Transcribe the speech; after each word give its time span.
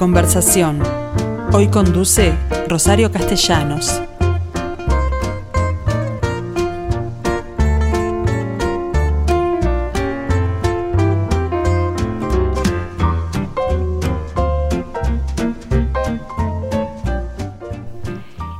conversación. 0.00 0.80
Hoy 1.52 1.68
conduce 1.68 2.32
Rosario 2.70 3.12
Castellanos. 3.12 4.00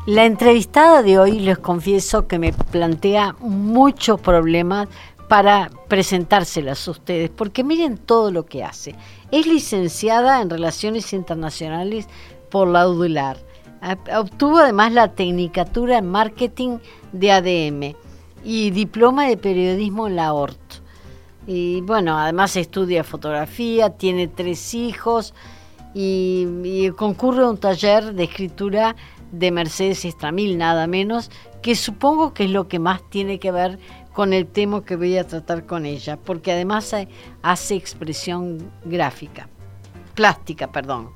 La 0.04 0.26
entrevistada 0.26 1.02
de 1.02 1.18
hoy 1.18 1.40
les 1.40 1.56
confieso 1.56 2.26
que 2.26 2.38
me 2.38 2.52
plantea 2.52 3.34
muchos 3.40 4.20
problemas 4.20 4.88
para 5.30 5.70
presentárselas 5.86 6.88
a 6.88 6.90
ustedes, 6.90 7.30
porque 7.30 7.62
miren 7.62 7.98
todo 7.98 8.32
lo 8.32 8.46
que 8.46 8.64
hace. 8.64 8.96
Es 9.30 9.46
licenciada 9.46 10.42
en 10.42 10.50
Relaciones 10.50 11.12
Internacionales 11.12 12.08
por 12.50 12.66
la 12.66 12.88
UDULAR. 12.88 13.36
Obtuvo 14.18 14.58
además 14.58 14.92
la 14.92 15.14
Tecnicatura 15.14 15.98
en 15.98 16.08
Marketing 16.08 16.78
de 17.12 17.30
ADM 17.30 17.94
y 18.42 18.70
diploma 18.72 19.28
de 19.28 19.36
periodismo 19.36 20.08
en 20.08 20.16
la 20.16 20.32
ORT. 20.32 20.82
Y 21.46 21.80
bueno, 21.82 22.18
además 22.18 22.56
estudia 22.56 23.04
fotografía, 23.04 23.90
tiene 23.90 24.26
tres 24.26 24.74
hijos 24.74 25.32
y, 25.94 26.90
concurre 26.96 27.44
a 27.44 27.50
un 27.50 27.58
taller 27.58 28.14
de 28.14 28.24
escritura 28.24 28.96
de 29.30 29.52
Mercedes 29.52 30.04
Estramil, 30.04 30.58
nada 30.58 30.88
menos, 30.88 31.30
que 31.62 31.76
supongo 31.76 32.34
que 32.34 32.46
es 32.46 32.50
lo 32.50 32.66
que 32.66 32.80
más 32.80 33.08
tiene 33.10 33.38
que 33.38 33.52
ver 33.52 33.78
el 34.32 34.46
tema 34.46 34.84
que 34.84 34.96
voy 34.96 35.16
a 35.16 35.26
tratar 35.26 35.66
con 35.66 35.86
ella, 35.86 36.16
porque 36.16 36.52
además 36.52 36.94
hace 37.42 37.74
expresión 37.74 38.70
gráfica, 38.84 39.48
plástica, 40.14 40.70
perdón. 40.70 41.10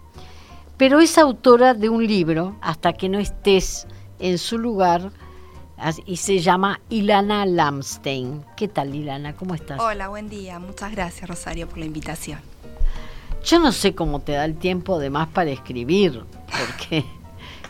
Pero 0.77 1.01
es 1.01 1.19
autora 1.19 1.75
de 1.75 1.89
un 1.89 2.07
libro, 2.07 2.57
Hasta 2.61 2.93
que 2.93 3.09
no 3.09 3.19
estés 3.19 3.87
en 4.19 4.39
su 4.39 4.59
lugar, 4.59 5.13
y 6.07 6.17
se 6.17 6.39
llama 6.39 6.81
Ilana 6.89 7.45
Lamstein. 7.47 8.45
¿Qué 8.57 8.69
tal, 8.69 8.95
Ilana? 8.95 9.35
¿Cómo 9.35 9.55
estás? 9.55 9.81
Hola, 9.81 10.09
buen 10.09 10.29
día. 10.29 10.59
Muchas 10.59 10.93
gracias, 10.93 11.29
Rosario, 11.29 11.69
por 11.69 11.79
la 11.79 11.85
invitación. 11.85 12.39
Yo 13.45 13.59
no 13.59 13.73
sé 13.73 13.95
cómo 13.95 14.21
te 14.21 14.33
da 14.33 14.45
el 14.45 14.57
tiempo 14.57 14.99
de 14.99 15.11
más 15.11 15.29
para 15.29 15.51
escribir, 15.51 16.25
porque 16.47 17.05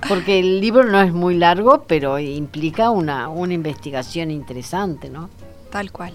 porque 0.08 0.40
el 0.40 0.60
libro 0.60 0.84
no 0.84 1.00
es 1.00 1.12
muy 1.12 1.36
largo, 1.36 1.84
pero 1.86 2.18
implica 2.18 2.90
una, 2.90 3.28
una 3.28 3.54
investigación 3.54 4.30
interesante, 4.30 5.08
¿no? 5.10 5.30
Tal 5.70 5.90
cual. 5.92 6.14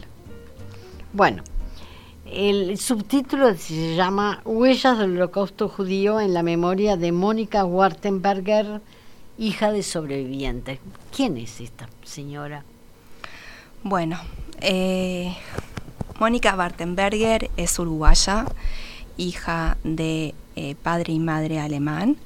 Bueno, 1.14 1.44
el 2.26 2.78
subtítulo 2.78 3.56
se 3.56 3.96
llama 3.96 4.42
Huellas 4.46 5.00
del 5.00 5.18
Holocausto 5.18 5.68
Judío 5.68 6.20
en 6.20 6.34
la 6.34 6.44
memoria 6.44 6.96
de 6.96 7.12
Mónica 7.12 7.66
Wartenberger, 7.66 8.82
hija 9.40 9.72
de 9.72 9.82
sobrevivientes. 9.82 10.80
¿Quién 11.16 11.38
es 11.38 11.60
esta 11.60 11.90
señora? 12.04 12.64
Bueno, 13.82 14.20
eh, 14.62 15.36
Mónica 16.20 16.56
Wartenberger 16.56 17.50
es 17.58 17.80
uruguaya, 17.80 18.46
hija 19.18 19.78
de 19.84 20.36
eh, 20.56 20.76
padre 20.84 21.14
y 21.14 21.20
madre 21.20 21.60
alemán. 21.60 22.18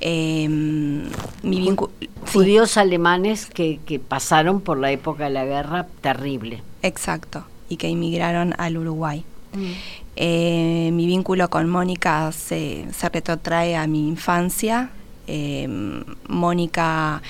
Eh, 0.00 0.48
mi 0.48 1.76
Judíos 2.32 2.76
alemanes 2.76 3.46
que, 3.46 4.00
pasaron 4.06 4.60
por 4.60 4.78
la 4.78 4.92
época 4.92 5.24
de 5.24 5.30
la 5.30 5.44
guerra 5.44 5.86
terrible. 6.00 6.62
Exacto, 6.82 7.44
y 7.68 7.76
que 7.76 7.88
emigraron 7.88 8.54
al 8.58 8.76
Uruguay. 8.76 9.24
Mm. 9.54 9.72
Eh, 10.16 10.90
mi 10.92 11.06
vínculo 11.06 11.48
con 11.48 11.68
Mónica 11.68 12.30
se, 12.32 12.86
se, 12.92 13.08
retrotrae 13.08 13.76
a 13.76 13.86
mi 13.86 14.08
infancia. 14.08 14.90
Em, 15.26 16.04
Mónica, 16.28 17.22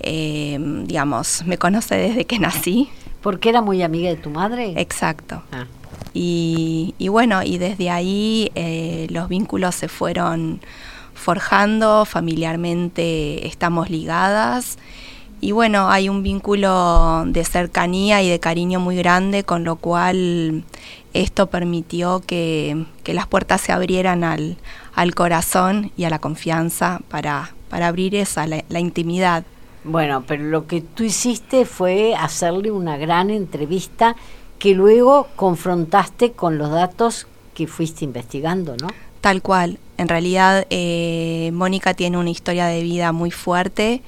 em, 0.00 0.84
digamos, 0.84 1.44
me 1.46 1.58
conoce 1.58 1.96
desde 1.96 2.24
que 2.24 2.38
nací. 2.38 2.88
¿Porque 3.22 3.50
era 3.50 3.60
muy 3.60 3.82
amiga 3.82 4.08
de 4.08 4.16
tu 4.16 4.30
madre? 4.30 4.72
Exacto. 4.76 5.42
Ah. 5.52 5.66
Y, 6.12 6.94
y, 6.98 7.08
bueno, 7.08 7.42
y 7.42 7.58
desde 7.58 7.90
ahí 7.90 8.50
eh, 8.54 9.06
los 9.10 9.28
vínculos 9.28 9.74
se 9.74 9.88
fueron 9.88 10.60
forjando, 11.20 12.04
familiarmente 12.04 13.46
estamos 13.46 13.90
ligadas 13.90 14.78
y 15.40 15.52
bueno, 15.52 15.88
hay 15.88 16.08
un 16.10 16.22
vínculo 16.22 17.24
de 17.26 17.44
cercanía 17.44 18.22
y 18.22 18.28
de 18.28 18.40
cariño 18.40 18.78
muy 18.78 18.96
grande, 18.96 19.42
con 19.42 19.64
lo 19.64 19.76
cual 19.76 20.64
esto 21.14 21.46
permitió 21.46 22.22
que, 22.26 22.84
las 23.06 23.26
puertas 23.26 23.62
se 23.62 23.72
abrieran 23.72 24.22
al, 24.22 24.58
al, 24.94 25.14
corazón 25.14 25.92
y 25.96 26.04
a 26.04 26.10
la 26.10 26.18
confianza 26.18 27.00
para, 27.08 27.54
para 27.70 27.88
abrir 27.88 28.14
esa, 28.14 28.46
la, 28.46 28.62
la 28.68 28.80
intimidad. 28.80 29.44
Bueno, 29.82 30.24
pero 30.26 30.44
lo 30.44 30.66
que 30.66 30.82
tú 30.82 31.04
hiciste 31.04 31.64
fue 31.64 32.14
hacerle 32.14 32.70
una 32.70 32.98
gran 32.98 33.30
entrevista 33.30 34.14
que 34.58 34.74
luego 34.74 35.26
confrontaste 35.36 36.32
con 36.32 36.58
los 36.58 36.70
datos 36.70 37.26
que 37.54 37.66
fuiste 37.66 38.04
investigando, 38.04 38.76
¿no? 38.76 38.88
Tal 39.20 39.42
cual. 39.42 39.78
En 39.98 40.08
realidad, 40.08 40.66
eh, 40.70 41.50
Mónica 41.52 41.94
tiene 41.94 42.16
una 42.16 42.30
historia 42.30 42.66
de 42.66 42.82
vida 42.82 43.12
muy 43.12 43.30
fuerte 43.30 44.02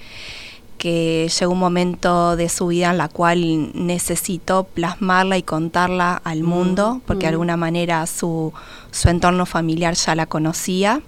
que 0.79 1.31
llegó 1.39 1.53
un 1.53 1.61
momento 1.61 2.35
de 2.35 2.49
su 2.49 2.67
vida 2.67 2.91
en 2.91 2.99
la 2.99 3.09
cual 3.09 3.71
necesitó 3.75 4.65
plasmarla 4.65 5.39
y 5.39 5.45
contarla 5.45 6.21
al 6.25 6.43
mm, 6.43 6.47
mundo, 6.47 7.01
porque 7.07 7.27
de 7.27 7.31
mm. 7.31 7.35
alguna 7.35 7.57
manera 7.57 8.07
su, 8.09 8.53
su, 8.91 9.09
entorno 9.09 9.47
familiar 9.47 9.95
ya 9.95 10.17
la 10.17 10.27
conocía, 10.27 11.01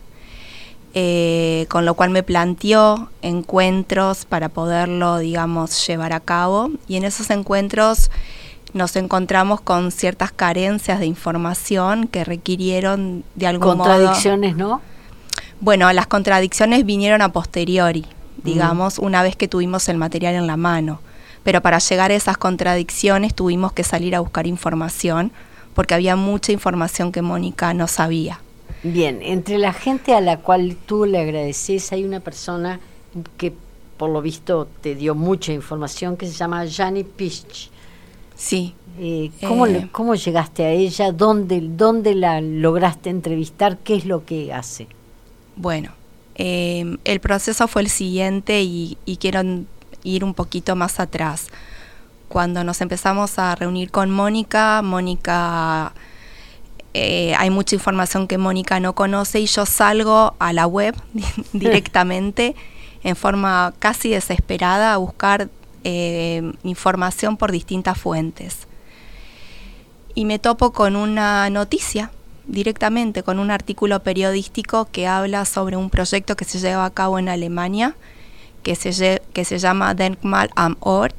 eh, 0.92 1.66
con 1.70 1.86
lo 1.86 1.94
cual 1.94 2.10
me 2.10 2.22
planteó 2.22 3.10
encuentros 3.20 4.26
para 4.26 4.48
poderlo, 4.48 5.18
digamos, 5.18 5.84
llevar 5.88 6.12
a 6.12 6.20
cabo, 6.20 6.70
y 6.86 6.94
en 6.94 7.02
esos 7.02 7.30
encuentros 7.30 8.12
nos 8.74 8.96
encontramos 8.96 9.60
con 9.60 9.90
ciertas 9.90 10.32
carencias 10.32 11.00
de 11.00 11.06
información 11.06 12.08
que 12.08 12.24
requirieron 12.24 13.24
de 13.36 13.46
algún 13.46 13.78
contradicciones, 13.78 14.56
¿no? 14.56 14.82
Bueno, 15.60 15.90
las 15.92 16.06
contradicciones 16.06 16.84
vinieron 16.84 17.22
a 17.22 17.32
posteriori, 17.32 18.04
digamos, 18.42 18.98
una 18.98 19.22
vez 19.22 19.36
que 19.36 19.48
tuvimos 19.48 19.88
el 19.88 19.96
material 19.96 20.34
en 20.34 20.46
la 20.46 20.56
mano. 20.56 21.00
Pero 21.44 21.60
para 21.60 21.78
llegar 21.78 22.10
a 22.10 22.14
esas 22.14 22.36
contradicciones 22.36 23.34
tuvimos 23.34 23.72
que 23.72 23.84
salir 23.84 24.14
a 24.14 24.20
buscar 24.20 24.46
información, 24.46 25.30
porque 25.74 25.94
había 25.94 26.16
mucha 26.16 26.52
información 26.52 27.12
que 27.12 27.22
Mónica 27.22 27.72
no 27.74 27.86
sabía. 27.86 28.40
Bien, 28.82 29.20
entre 29.22 29.58
la 29.58 29.72
gente 29.72 30.14
a 30.14 30.20
la 30.20 30.38
cual 30.38 30.76
tú 30.84 31.06
le 31.06 31.20
agradeces 31.20 31.92
hay 31.92 32.04
una 32.04 32.20
persona 32.20 32.80
que 33.36 33.52
por 33.96 34.10
lo 34.10 34.20
visto 34.20 34.66
te 34.82 34.94
dio 34.94 35.14
mucha 35.14 35.52
información 35.52 36.16
que 36.16 36.26
se 36.26 36.32
llama 36.32 36.64
Jani 36.68 37.04
Pich. 37.04 37.70
Sí. 38.36 38.74
Eh, 38.98 39.30
¿cómo, 39.40 39.66
eh. 39.66 39.88
¿Cómo 39.90 40.14
llegaste 40.14 40.64
a 40.64 40.70
ella? 40.70 41.12
¿Dónde, 41.12 41.60
¿Dónde 41.60 42.14
la 42.14 42.40
lograste 42.40 43.10
entrevistar? 43.10 43.78
¿Qué 43.78 43.96
es 43.96 44.06
lo 44.06 44.24
que 44.24 44.52
hace? 44.52 44.86
Bueno, 45.56 45.92
eh, 46.36 46.96
el 47.04 47.20
proceso 47.20 47.66
fue 47.66 47.82
el 47.82 47.88
siguiente 47.88 48.62
y, 48.62 48.96
quiero 49.20 49.42
ir 50.04 50.24
un 50.24 50.34
poquito 50.34 50.76
más 50.76 51.00
atrás. 51.00 51.48
Cuando 52.28 52.64
nos 52.64 52.80
empezamos 52.80 53.38
a 53.38 53.54
reunir 53.54 53.90
con 53.90 54.10
Mónica, 54.10 54.82
Mónica, 54.82 55.92
hay 56.94 57.50
mucha 57.50 57.74
información 57.74 58.28
que 58.28 58.38
Mónica 58.38 58.78
no 58.78 58.94
conoce 58.94 59.40
y 59.40 59.46
yo 59.46 59.66
salgo 59.66 60.34
a 60.38 60.52
la 60.52 60.66
web 60.66 60.94
directamente 61.52 62.54
en 63.02 63.16
forma 63.16 63.74
casi 63.78 64.10
desesperada 64.10 64.94
a 64.94 64.96
buscar 64.96 65.48
eh, 65.84 66.52
información 66.62 67.36
por 67.36 67.52
distintas 67.52 67.98
fuentes. 67.98 68.66
Y 70.14 70.24
me 70.24 70.38
topo 70.38 70.72
con 70.72 70.96
una 70.96 71.50
noticia 71.50 72.10
directamente, 72.46 73.22
con 73.22 73.38
un 73.38 73.50
artículo 73.50 74.02
periodístico 74.02 74.88
que 74.90 75.06
habla 75.06 75.44
sobre 75.44 75.76
un 75.76 75.90
proyecto 75.90 76.36
que 76.36 76.44
se 76.44 76.58
lleva 76.58 76.84
a 76.84 76.90
cabo 76.90 77.18
en 77.18 77.28
Alemania, 77.28 77.96
que 78.62 78.74
se, 78.76 79.22
que 79.32 79.44
se 79.44 79.58
llama 79.58 79.94
Denkmal 79.94 80.50
am 80.56 80.76
Ort, 80.80 81.16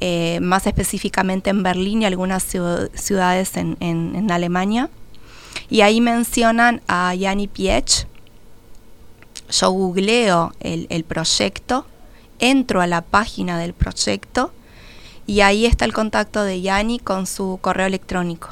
eh, 0.00 0.40
más 0.40 0.66
específicamente 0.66 1.50
en 1.50 1.62
Berlín 1.62 2.02
y 2.02 2.04
algunas 2.04 2.42
ciudades 2.42 3.56
en, 3.56 3.76
en, 3.80 4.30
Alemania. 4.30 4.90
Y 5.70 5.80
ahí 5.80 6.00
mencionan 6.00 6.82
a 6.86 7.14
Jani 7.18 7.48
Piech. 7.48 8.06
Yo 9.48 9.70
googleo 9.70 10.52
el, 10.60 10.86
el 10.90 11.04
proyecto 11.04 11.86
entro 12.38 12.80
a 12.80 12.86
la 12.86 13.02
página 13.02 13.58
del 13.58 13.72
proyecto 13.72 14.52
y 15.26 15.40
ahí 15.40 15.66
está 15.66 15.84
el 15.84 15.92
contacto 15.92 16.42
de 16.42 16.60
Yani 16.60 16.98
con 16.98 17.26
su 17.26 17.58
correo 17.60 17.86
electrónico. 17.86 18.50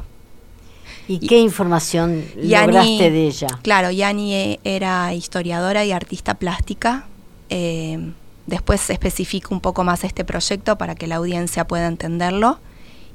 ¿Y, 1.06 1.26
qué 1.26 1.38
información 1.38 2.24
lograste 2.34 3.10
de 3.10 3.26
ella? 3.26 3.48
Claro, 3.62 3.90
Yani 3.90 4.34
e, 4.34 4.60
era 4.64 5.12
historiadora 5.14 5.84
y 5.84 5.92
artista 5.92 6.34
plástica. 6.34 7.06
Eh, 7.50 7.98
después 8.46 8.88
especifico 8.90 9.54
un 9.54 9.60
poco 9.60 9.84
más 9.84 10.04
este 10.04 10.24
proyecto 10.24 10.76
para 10.76 10.94
que 10.94 11.06
la 11.06 11.16
audiencia 11.16 11.66
pueda 11.66 11.86
entenderlo. 11.86 12.58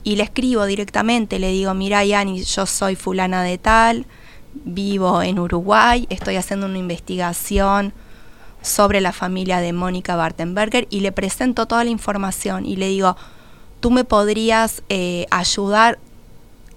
Y 0.03 0.15
le 0.15 0.23
escribo 0.23 0.65
directamente, 0.65 1.39
le 1.39 1.51
digo, 1.51 1.73
mira 1.73 2.05
Yani, 2.05 2.43
yo 2.43 2.65
soy 2.65 2.95
fulana 2.95 3.43
de 3.43 3.57
tal, 3.57 4.05
vivo 4.53 5.21
en 5.21 5.39
Uruguay, 5.39 6.07
estoy 6.09 6.37
haciendo 6.37 6.67
una 6.67 6.77
investigación 6.77 7.93
sobre 8.61 9.01
la 9.01 9.11
familia 9.11 9.59
de 9.61 9.73
Mónica 9.73 10.15
Bartenberger 10.15 10.87
y 10.89 10.99
le 10.99 11.11
presento 11.11 11.65
toda 11.65 11.83
la 11.83 11.89
información 11.89 12.65
y 12.65 12.75
le 12.75 12.87
digo, 12.87 13.15
tú 13.79 13.91
me 13.91 14.03
podrías 14.03 14.83
eh, 14.89 15.25
ayudar 15.31 15.99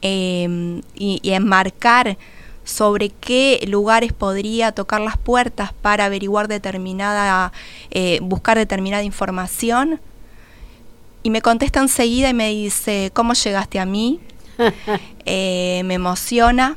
em, 0.01 0.83
y, 0.95 1.21
enmarcar 1.25 2.17
sobre 2.65 3.09
qué 3.09 3.65
lugares 3.69 4.13
podría 4.13 4.71
tocar 4.73 5.01
las 5.01 5.19
puertas 5.19 5.73
para 5.73 6.05
averiguar 6.05 6.47
determinada, 6.47 7.53
eh, 7.91 8.21
buscar 8.23 8.57
determinada 8.57 9.03
información. 9.03 10.01
Y 11.25 11.31
me 11.31 11.43
contesta 11.43 11.81
enseguida 11.81 12.31
y 12.31 12.35
me 12.35 12.51
dice, 12.51 13.11
¿cómo 13.13 13.33
llegaste 13.35 13.79
a 13.79 13.87
mí? 13.87 14.21
Eh, 15.25 15.83
me 15.85 15.95
emociona. 15.95 16.77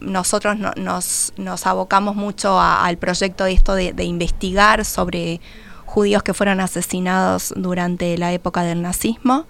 Nosotros 0.00 0.58
nos, 0.58 1.32
nos, 1.36 1.66
abocamos 1.66 2.16
mucho 2.16 2.60
al 2.60 2.96
proyecto 2.98 3.44
de 3.44 3.52
esto 3.52 3.74
de 3.74 4.04
investigar 4.04 4.84
sobre 4.84 5.40
judíos 5.88 6.22
que 6.22 6.34
fueron 6.34 6.60
asesinados 6.60 7.54
durante 7.56 8.16
la 8.18 8.32
época 8.32 8.62
del 8.62 8.82
nazismo. 8.82 9.46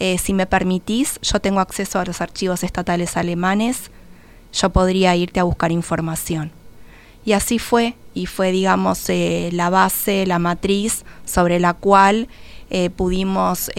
Eh, 0.00 0.18
si 0.18 0.34
me 0.34 0.46
permitís, 0.46 1.20
yo 1.22 1.40
tengo 1.40 1.60
acceso 1.60 2.00
a 2.00 2.04
los 2.04 2.20
archivos 2.20 2.64
estatales 2.64 3.16
alemanes, 3.16 3.90
yo 4.52 4.70
podría 4.70 5.14
irte 5.14 5.38
a 5.38 5.44
buscar 5.44 5.70
información. 5.70 6.50
Y 7.24 7.32
así 7.32 7.58
fue, 7.58 7.94
y 8.14 8.26
fue, 8.26 8.50
digamos, 8.50 9.08
eh, 9.10 9.50
la 9.52 9.70
base, 9.70 10.26
la 10.26 10.38
matriz 10.38 11.04
sobre 11.24 11.60
la 11.60 11.74
cual 11.74 12.28
eh, 12.70 12.90
pudimos 12.90 13.70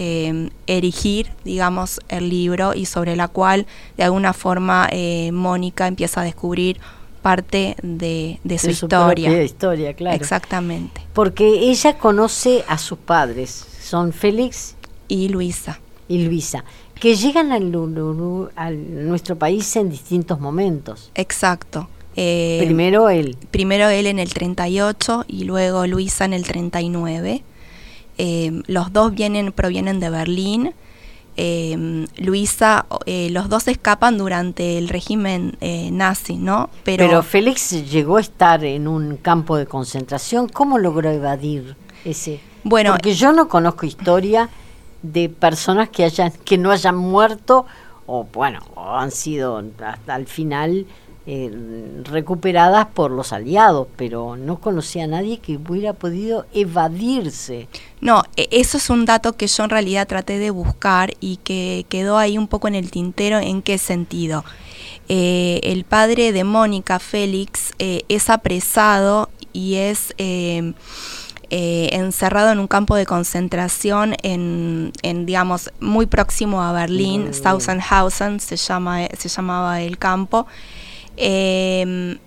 erigir, 0.66 1.30
digamos, 1.44 2.00
el 2.08 2.28
libro 2.28 2.74
y 2.74 2.86
sobre 2.86 3.16
la 3.16 3.28
cual, 3.28 3.66
de 3.96 4.04
alguna 4.04 4.32
forma, 4.32 4.88
Mónica 5.32 5.86
empieza 5.86 6.20
a 6.20 6.24
descubrir 6.24 6.78
parte 7.22 7.76
de, 7.82 8.38
su, 8.58 8.70
historia. 8.70 9.42
historia, 9.42 9.94
claro. 9.94 10.16
Exactamente. 10.16 11.00
Porque 11.14 11.46
ella 11.70 11.96
conoce 11.96 12.64
a 12.68 12.76
sus 12.76 12.98
padres, 12.98 13.64
son 13.80 14.12
Félix 14.12 14.74
y 15.08 15.28
Luisa. 15.28 15.80
Y 16.08 16.24
Luisa, 16.24 16.64
que 16.94 17.14
llegan 17.14 17.52
al, 17.52 17.72
a 18.56 18.70
nuestro 18.70 19.38
país 19.38 19.74
en 19.76 19.88
distintos 19.88 20.40
momentos. 20.40 21.10
Exacto. 21.14 21.88
Eh, 22.16 22.60
primero 22.64 23.08
él. 23.08 23.36
Primero 23.50 23.88
él 23.88 24.06
en 24.06 24.18
el 24.18 24.34
38 24.34 25.24
y 25.28 25.44
luego 25.44 25.86
Luisa 25.86 26.24
en 26.24 26.34
el 26.34 26.44
39. 26.44 27.42
Eh, 28.24 28.62
los 28.68 28.92
dos 28.92 29.12
vienen, 29.12 29.50
provienen 29.50 29.98
de 29.98 30.10
Berlín 30.10 30.74
eh, 31.36 32.06
Luisa, 32.18 32.84
eh, 33.06 33.30
los 33.30 33.48
dos 33.48 33.66
escapan 33.68 34.18
durante 34.18 34.76
el 34.76 34.88
régimen 34.88 35.56
eh, 35.60 35.90
nazi, 35.90 36.36
¿no? 36.36 36.68
Pero, 36.84 37.22
Félix 37.22 37.70
llegó 37.90 38.18
a 38.18 38.20
estar 38.20 38.62
en 38.64 38.86
un 38.86 39.16
campo 39.16 39.56
de 39.56 39.66
concentración. 39.66 40.48
¿Cómo 40.48 40.78
logró 40.78 41.10
evadir 41.10 41.74
ese? 42.04 42.40
Bueno, 42.64 42.92
porque 42.92 43.14
yo 43.14 43.32
no 43.32 43.48
conozco 43.48 43.86
historia 43.86 44.50
de 45.02 45.30
personas 45.30 45.88
que 45.88 46.04
hayan 46.04 46.30
que 46.44 46.58
no 46.58 46.70
hayan 46.70 46.96
muerto 46.96 47.66
o 48.06 48.24
bueno, 48.24 48.60
o 48.74 48.94
han 48.94 49.10
sido 49.10 49.64
hasta 49.84 50.16
el 50.16 50.26
final 50.26 50.86
eh, 51.24 52.02
recuperadas 52.02 52.88
por 52.88 53.12
los 53.12 53.32
aliados, 53.32 53.86
pero 53.94 54.36
no 54.36 54.58
conocía 54.58 55.04
a 55.04 55.06
nadie 55.06 55.38
que 55.38 55.56
hubiera 55.56 55.92
podido 55.92 56.46
evadirse. 56.52 57.68
No, 58.00 58.24
e, 58.36 58.48
eso 58.50 58.76
es 58.76 58.90
un 58.90 59.04
dato 59.04 59.34
que 59.34 59.46
yo 59.46 59.62
en 59.62 59.70
realidad 59.70 60.08
traté 60.08 60.40
de 60.40 60.50
buscar 60.50 61.14
y 61.20 61.36
que 61.36 61.86
quedó 61.88 62.18
ahí 62.18 62.38
un 62.38 62.48
poco 62.48 62.66
en 62.66 62.74
el 62.74 62.90
tintero. 62.90 63.38
¿En 63.38 63.62
qué 63.62 63.78
sentido? 63.78 64.44
Eh, 65.08 65.60
el 65.62 65.84
padre 65.84 66.32
de 66.32 66.42
Mónica, 66.42 66.98
Félix, 66.98 67.72
eh, 67.78 68.02
es 68.08 68.28
apresado 68.28 69.30
y 69.52 69.76
es... 69.76 70.12
encerrado 71.48 72.50
en 72.50 72.58
un 72.58 72.66
campo 72.66 72.96
de 72.96 73.06
concentración 73.06 74.16
en, 74.24 74.92
digamos, 75.26 75.70
muy 75.78 76.06
próximo 76.06 76.62
a 76.62 76.72
Berlín, 76.72 77.28
mm. 77.28 77.34
Sachsenhausen 77.34 78.40
se, 78.40 78.56
llama, 78.56 79.06
se 79.16 79.28
llamaba 79.28 79.82
el 79.82 79.98
campo, 79.98 80.46
Em, 81.16 82.18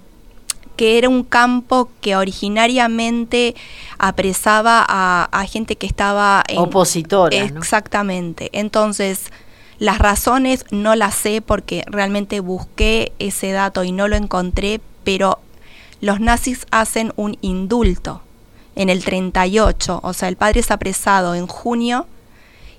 que 0.75 0.97
era 0.97 1.07
un 1.07 1.23
campo 1.23 1.89
que 2.01 2.15
originariamente 2.15 3.55
apresaba 3.97 4.85
a, 4.87 5.45
gente 5.47 5.77
que 5.77 5.87
estaba 5.87 6.43
en, 6.47 6.59
opositora. 6.59 7.37
Exactamente. 7.37 8.49
Entonces, 8.51 9.31
las 9.79 9.99
razones 9.99 10.65
no 10.71 10.95
las 10.95 11.15
sé 11.15 11.41
porque 11.41 11.83
realmente 11.87 12.39
busqué 12.39 13.13
ese 13.19 13.51
dato 13.51 13.83
y 13.83 13.91
no 13.91 14.07
lo 14.07 14.15
encontré, 14.15 14.81
pero 15.03 15.39
los 16.01 16.19
nazis 16.19 16.65
hacen 16.71 17.13
un 17.15 17.37
indulto 17.41 18.21
en 18.75 18.89
el 18.89 19.03
38, 19.03 20.01
o 20.03 20.13
sea, 20.13 20.27
el 20.27 20.35
padre 20.35 20.59
es 20.59 20.69
apresado 20.69 21.33
en 21.33 21.47
junio 21.47 22.07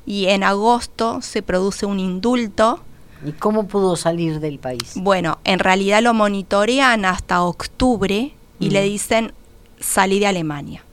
y 0.05 0.27
en 0.27 0.43
agosto 0.43 1.23
se 1.23 1.43
produce 1.43 1.87
un 1.87 1.99
indulto 1.99 2.81
¿Y 3.27 3.33
cómo 3.33 3.67
pudo 3.67 3.97
salir 3.97 4.39
del 4.39 4.59
país? 4.59 4.93
Bueno, 4.95 5.39
en 5.45 5.59
realidad 5.59 6.01
lo 6.01 6.15
monitorean 6.15 7.05
hasta 7.05 7.43
octubre 7.43 8.33
y 8.61 8.71
le 8.71 8.83
dicen 8.83 9.33
salí 9.81 10.21
de 10.21 10.29
Alemania. 10.29 10.85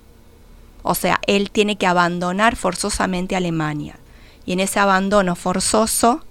O 0.82 0.96
sea, 0.96 1.20
él 1.28 1.52
tiene 1.52 1.78
que 1.78 1.88
abandonar 1.88 2.56
forzosamente 2.56 3.36
Alemania. 3.36 3.98
Y 4.46 4.54
en 4.54 4.60
ese 4.60 4.80
abandono 4.80 5.36
forzoso 5.36 6.22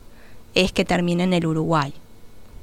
es 0.54 0.72
que 0.72 0.84
termina 0.84 1.24
en 1.24 1.32
el 1.32 1.46
Uruguay. 1.46 1.94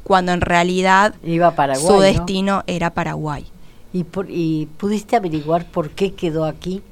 Cuando 0.03 0.31
en 0.31 0.41
realidad 0.41 1.15
Iba 1.23 1.55
Paraguay, 1.55 1.87
su 1.87 1.99
destino 1.99 2.63
era 2.67 2.93
Paraguay. 2.93 3.45
¿Y, 3.93 4.05
¿Y 4.27 4.65
pudiste 4.77 5.15
averiguar 5.15 5.65
por 5.65 5.91
qué 5.91 6.13
quedó 6.13 6.45
aquí? 6.45 6.83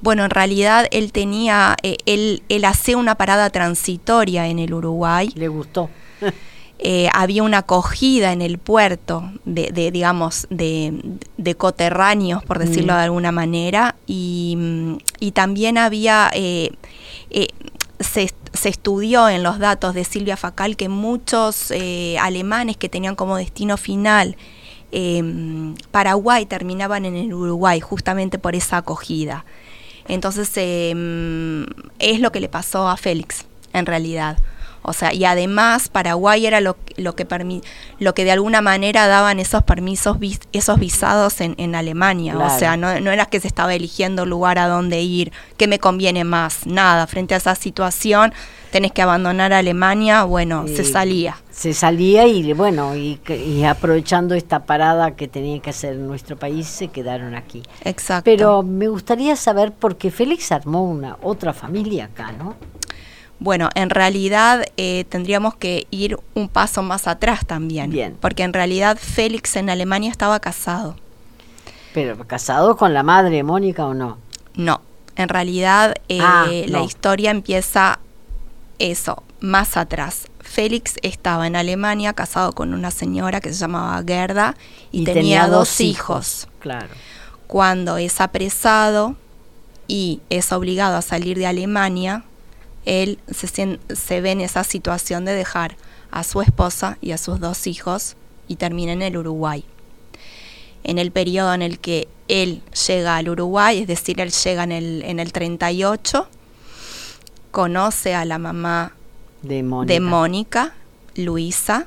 Bueno, 0.00 0.24
en 0.24 0.30
realidad 0.30 0.86
él 0.90 1.12
tenía, 1.12 1.76
eh, 1.82 1.96
él, 2.06 2.42
él 2.48 2.64
hacía 2.64 2.96
una 2.96 3.14
parada 3.16 3.50
transitoria 3.50 4.46
en 4.48 4.58
el 4.58 4.74
Uruguay. 4.74 5.30
Le 5.34 5.48
gustó. 5.48 5.90
Eh, 6.78 7.08
había 7.14 7.42
una 7.42 7.58
acogida 7.60 8.34
en 8.34 8.42
el 8.42 8.58
puerto 8.58 9.32
de, 9.46 9.90
digamos, 9.90 10.46
de, 10.50 11.16
de, 11.38 11.54
coterráneos, 11.54 12.44
por 12.44 12.58
decirlo 12.58 12.92
mm. 12.92 12.96
de 12.96 13.02
alguna 13.02 13.32
manera, 13.32 13.96
y, 14.06 14.98
y 15.18 15.30
también 15.30 15.78
había, 15.78 16.30
eh, 16.34 16.72
se, 17.98 18.30
se, 18.52 18.68
estudió 18.68 19.30
en 19.30 19.42
los 19.42 19.58
datos 19.58 19.94
de 19.94 20.04
Silvia 20.04 20.36
Facal 20.36 20.76
que 20.76 20.90
muchos 20.90 21.72
alemanes 22.20 22.76
que 22.76 22.90
tenían 22.90 23.16
como 23.16 23.38
destino 23.38 23.78
final 23.78 24.36
Paraguay 25.90 26.44
terminaban 26.44 27.06
en 27.06 27.16
el 27.16 27.32
Uruguay 27.32 27.80
justamente 27.80 28.38
por 28.38 28.54
esa 28.54 28.76
acogida. 28.76 29.46
Entonces 30.08 30.50
em, 30.56 31.66
es 31.98 32.20
lo 32.20 32.32
que 32.32 32.40
le 32.40 32.48
pasó 32.48 32.88
a 32.88 32.96
Félix, 32.96 33.44
en 33.72 33.86
realidad. 33.86 34.38
O 34.88 34.92
sea, 34.92 35.12
y 35.12 35.24
además 35.24 35.88
Paraguay 35.88 36.46
era 36.46 36.60
lo, 36.60 36.76
lo 36.96 37.16
que 37.16 37.26
lo 37.98 38.14
que 38.14 38.24
de 38.24 38.30
alguna 38.30 38.62
manera 38.62 39.08
daban 39.08 39.40
esos 39.40 39.64
permisos, 39.64 40.16
esos 40.52 40.78
visados 40.78 41.40
en, 41.40 41.56
en 41.58 41.74
Alemania. 41.74 42.38
O 42.38 42.58
sea, 42.58 42.76
no, 42.76 43.00
no, 43.00 43.10
era 43.10 43.26
que 43.26 43.40
se 43.40 43.48
estaba 43.48 43.74
eligiendo 43.74 44.24
lugar 44.26 44.60
a 44.60 44.68
dónde 44.68 45.02
ir, 45.02 45.32
qué 45.56 45.66
me 45.66 45.80
conviene 45.80 46.22
más, 46.22 46.66
nada. 46.66 47.08
Frente 47.08 47.34
a 47.34 47.38
esa 47.38 47.56
situación, 47.56 48.32
tenés 48.70 48.92
que 48.92 49.02
abandonar 49.02 49.52
Alemania, 49.52 50.22
bueno, 50.22 50.66
se 50.68 50.84
salía. 50.84 51.36
Se 51.50 51.72
salía 51.72 52.26
y 52.28 52.52
bueno, 52.52 52.94
y, 52.94 53.18
aprovechando 53.64 54.36
esta 54.36 54.66
parada 54.66 55.16
que 55.16 55.26
tenía 55.26 55.58
que 55.60 55.70
hacer 55.70 55.94
en 55.94 56.06
nuestro 56.06 56.36
país, 56.36 56.68
se 56.68 56.88
quedaron 56.88 57.34
aquí. 57.34 57.62
Exacto. 57.82 58.24
Pero 58.24 58.62
me 58.62 58.86
gustaría 58.86 59.34
saber 59.34 59.72
por 59.72 59.96
qué 59.96 60.12
Félix 60.12 60.52
armó 60.52 60.84
una 60.84 61.16
otra 61.22 61.52
familia 61.52 62.04
acá, 62.04 62.30
¿no? 62.32 62.54
Bueno, 63.38 63.68
en 63.74 63.90
realidad 63.90 64.64
eh, 64.76 65.04
tendríamos 65.08 65.54
que 65.56 65.86
ir 65.90 66.18
un 66.34 66.48
paso 66.48 66.82
más 66.82 67.06
atrás 67.06 67.46
también. 67.46 67.90
Bien. 67.90 68.16
Porque 68.20 68.42
en 68.42 68.52
realidad 68.52 68.96
Félix 68.98 69.56
en 69.56 69.68
Alemania 69.68 70.10
estaba 70.10 70.40
casado. 70.40 70.96
¿Pero 71.92 72.16
casado 72.26 72.76
con 72.76 72.94
la 72.94 73.02
madre 73.02 73.42
Mónica 73.42 73.86
o 73.86 73.94
no? 73.94 74.18
No. 74.54 74.80
En 75.16 75.28
realidad 75.28 75.94
eh, 76.08 76.18
ah, 76.20 76.46
la 76.66 76.82
historia 76.82 77.30
empieza 77.30 77.98
eso, 78.78 79.22
más 79.40 79.76
atrás. 79.76 80.28
Félix 80.40 80.94
estaba 81.02 81.46
en 81.46 81.56
Alemania 81.56 82.12
casado 82.12 82.52
con 82.52 82.72
una 82.72 82.90
señora 82.90 83.40
que 83.40 83.52
se 83.52 83.58
llamaba 83.58 84.02
Gerda 84.06 84.56
y, 84.92 85.04
tenía, 85.04 85.48
dos 85.48 85.80
hijos. 85.80 86.48
Claro. 86.60 86.88
Cuando 87.46 87.96
es 87.96 88.20
apresado 88.20 89.16
y 89.88 90.20
es 90.30 90.52
obligado 90.52 90.96
a 90.96 91.02
salir 91.02 91.38
de 91.38 91.46
Alemania, 91.46 92.24
él 92.86 93.18
se, 93.30 93.48
se 93.94 94.20
ve 94.20 94.30
en 94.30 94.40
esa 94.40 94.64
situación 94.64 95.24
de 95.24 95.34
dejar 95.34 95.76
a 96.10 96.24
su 96.24 96.40
esposa 96.40 96.96
y 97.02 97.10
a 97.10 97.18
sus 97.18 97.40
dos 97.40 97.66
hijos 97.66 98.16
y 98.48 98.56
termina 98.56 98.92
en 98.92 99.02
el 99.02 99.16
Uruguay. 99.16 99.64
En 100.84 100.98
el 100.98 101.10
periodo 101.10 101.52
en 101.52 101.62
el 101.62 101.78
que 101.78 102.08
él 102.28 102.62
llega 102.86 103.16
al 103.16 103.28
Uruguay, 103.28 103.80
es 103.80 103.86
decir, 103.86 104.20
él 104.20 104.30
llega 104.30 104.64
en 104.64 104.72
el, 104.72 105.02
en 105.02 105.18
el 105.18 105.32
38, 105.32 106.28
conoce 107.50 108.14
a 108.14 108.24
la 108.24 108.38
mamá 108.38 108.92
de 109.42 110.00
Mónica, 110.00 110.74
Luisa, 111.16 111.86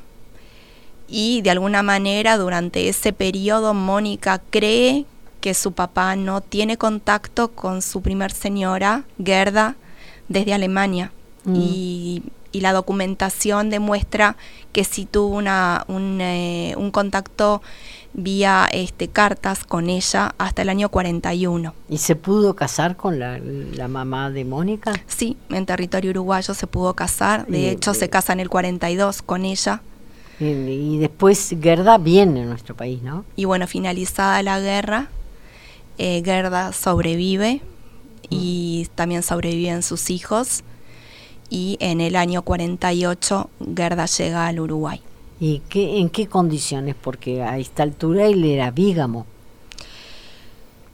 y 1.07 1.41
de 1.41 1.49
alguna 1.49 1.81
manera 1.81 2.37
durante 2.37 2.87
ese 2.87 3.13
periodo 3.13 3.73
Mónica 3.73 4.41
cree 4.49 5.05
que 5.41 5.53
su 5.53 5.71
papá 5.71 6.15
no 6.15 6.41
tiene 6.41 6.77
contacto 6.77 7.51
con 7.51 7.81
su 7.81 8.01
primer 8.01 8.31
señora, 8.31 9.05
Gerda, 9.23 9.75
desde 10.29 10.53
Alemania. 10.53 11.11
Mm. 11.43 11.55
Y, 11.55 12.23
la 12.51 12.73
documentación 12.73 13.69
demuestra 13.69 14.35
que 14.73 14.83
sí 14.83 15.05
tuvo 15.05 15.37
una, 15.37 15.85
un, 15.87 16.19
eh, 16.19 16.73
un 16.75 16.91
contacto 16.91 17.61
vía 18.13 18.67
este, 18.71 19.07
cartas 19.07 19.63
con 19.63 19.89
ella 19.89 20.33
hasta 20.37 20.61
el 20.61 20.69
año 20.69 20.89
41. 20.89 21.73
¿Y 21.89 21.97
se 21.97 22.15
pudo 22.15 22.55
casar 22.55 22.95
con 22.95 23.19
la, 23.19 23.39
mamá 23.87 24.31
de 24.31 24.45
Mónica? 24.45 24.93
Sí, 25.07 25.37
en 25.49 25.65
territorio 25.65 26.11
uruguayo 26.11 26.53
se 26.53 26.67
pudo 26.67 26.93
casar, 26.93 27.45
de 27.47 27.71
hecho 27.71 27.93
se 27.93 28.09
casa 28.09 28.33
en 28.33 28.39
el 28.39 28.49
42 28.49 29.21
con 29.21 29.45
ella. 29.45 29.81
Y, 30.39 30.97
después 30.99 31.53
Gerda 31.61 31.97
viene 31.97 32.43
a 32.43 32.45
nuestro 32.45 32.75
país, 32.75 33.01
¿no? 33.01 33.25
Y 33.35 33.45
bueno, 33.45 33.67
finalizada 33.67 34.41
la 34.41 34.59
guerra, 34.59 35.09
eh, 35.97 36.21
Gerda 36.23 36.71
sobrevive 36.71 37.61
y 38.29 38.87
también 38.95 39.23
sobreviven 39.23 39.83
sus 39.83 40.09
hijos 40.09 40.63
y 41.49 41.77
en 41.79 42.01
el 42.01 42.15
año 42.15 42.43
48 42.43 43.49
Gerda 43.75 44.05
llega 44.05 44.47
al 44.47 44.59
Uruguay. 44.59 45.01
¿Y 45.39 45.61
qué, 45.69 45.99
en 45.99 46.09
qué 46.09 46.27
condiciones? 46.27 46.95
Porque 47.01 47.41
a 47.41 47.57
esta 47.57 47.83
altura 47.83 48.25
él 48.25 48.43
era 48.43 48.71
vígamo. 48.71 49.25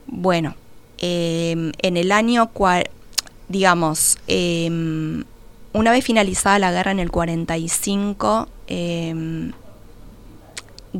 Bueno, 0.08 0.56
em, 1.00 1.72
en 1.82 1.98
el 1.98 2.12
año, 2.12 2.52
digamos, 3.50 4.18
em, 4.28 5.24
una 5.74 5.92
vez 5.92 6.06
finalizada 6.06 6.60
la 6.60 6.72
guerra 6.72 6.92
en 6.92 7.00
el 7.00 7.12
45, 7.12 8.48
eh, 8.68 9.52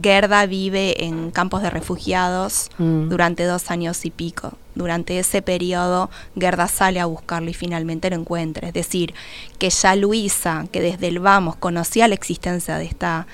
Gerda 0.02 0.46
vive 0.46 1.06
en 1.06 1.32
campos 1.32 1.62
de 1.62 1.70
refugiados 1.70 2.70
mm. 2.78 3.10
durante 3.10 3.44
dos 3.46 3.72
años 3.72 4.06
y 4.06 4.12
pico. 4.12 4.54
Durante 4.76 5.20
ese 5.20 5.42
periodo, 5.42 6.10
Gerda 6.38 6.68
sale 6.68 7.00
a 7.00 7.06
buscarlo 7.06 7.50
y 7.50 7.54
finalmente 7.54 8.10
lo 8.10 8.18
encuentra. 8.18 8.68
Es 8.68 8.74
decir, 8.74 9.14
que 9.58 9.70
ya 9.70 9.96
Luisa, 9.96 10.66
que 10.72 10.82
desde 10.82 11.08
el 11.08 11.20
vamos 11.20 11.56
conocía 11.56 12.08
la 12.08 12.16
existencia 12.16 12.78
de 12.78 12.86
esta 12.86 13.28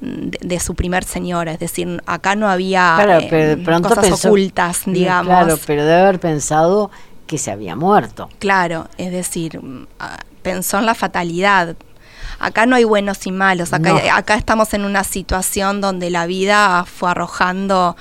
de, 0.00 0.60
su 0.60 0.74
primer 0.74 1.04
señora, 1.04 1.52
es 1.52 1.58
decir, 1.58 2.02
acá 2.06 2.36
no 2.36 2.48
había 2.48 2.98
eh, 3.18 3.64
cosas 3.82 4.24
ocultas, 4.24 4.82
digamos. 4.84 5.26
Claro, 5.26 5.58
pero 5.66 5.84
debe 5.84 6.00
haber 6.02 6.20
pensado 6.20 6.90
que 7.26 7.38
se 7.38 7.50
había 7.50 7.76
muerto. 7.76 8.28
Claro, 8.38 8.88
es 8.98 9.10
decir, 9.10 9.60
mm, 9.62 9.86
ah, 9.98 10.18
pensó 10.42 10.78
en 10.78 10.86
la 10.86 10.94
fatalidad, 10.94 11.76
acá 12.38 12.66
no 12.66 12.76
hay 12.76 12.84
buenos 12.84 13.26
y 13.26 13.32
malos, 13.32 13.72
acá, 13.72 14.16
acá 14.16 14.34
estamos 14.34 14.74
en 14.74 14.84
una 14.84 15.04
situación 15.04 15.80
donde 15.80 16.10
la 16.10 16.26
vida 16.26 16.84
fue 16.84 17.10
arrojando 17.10 17.96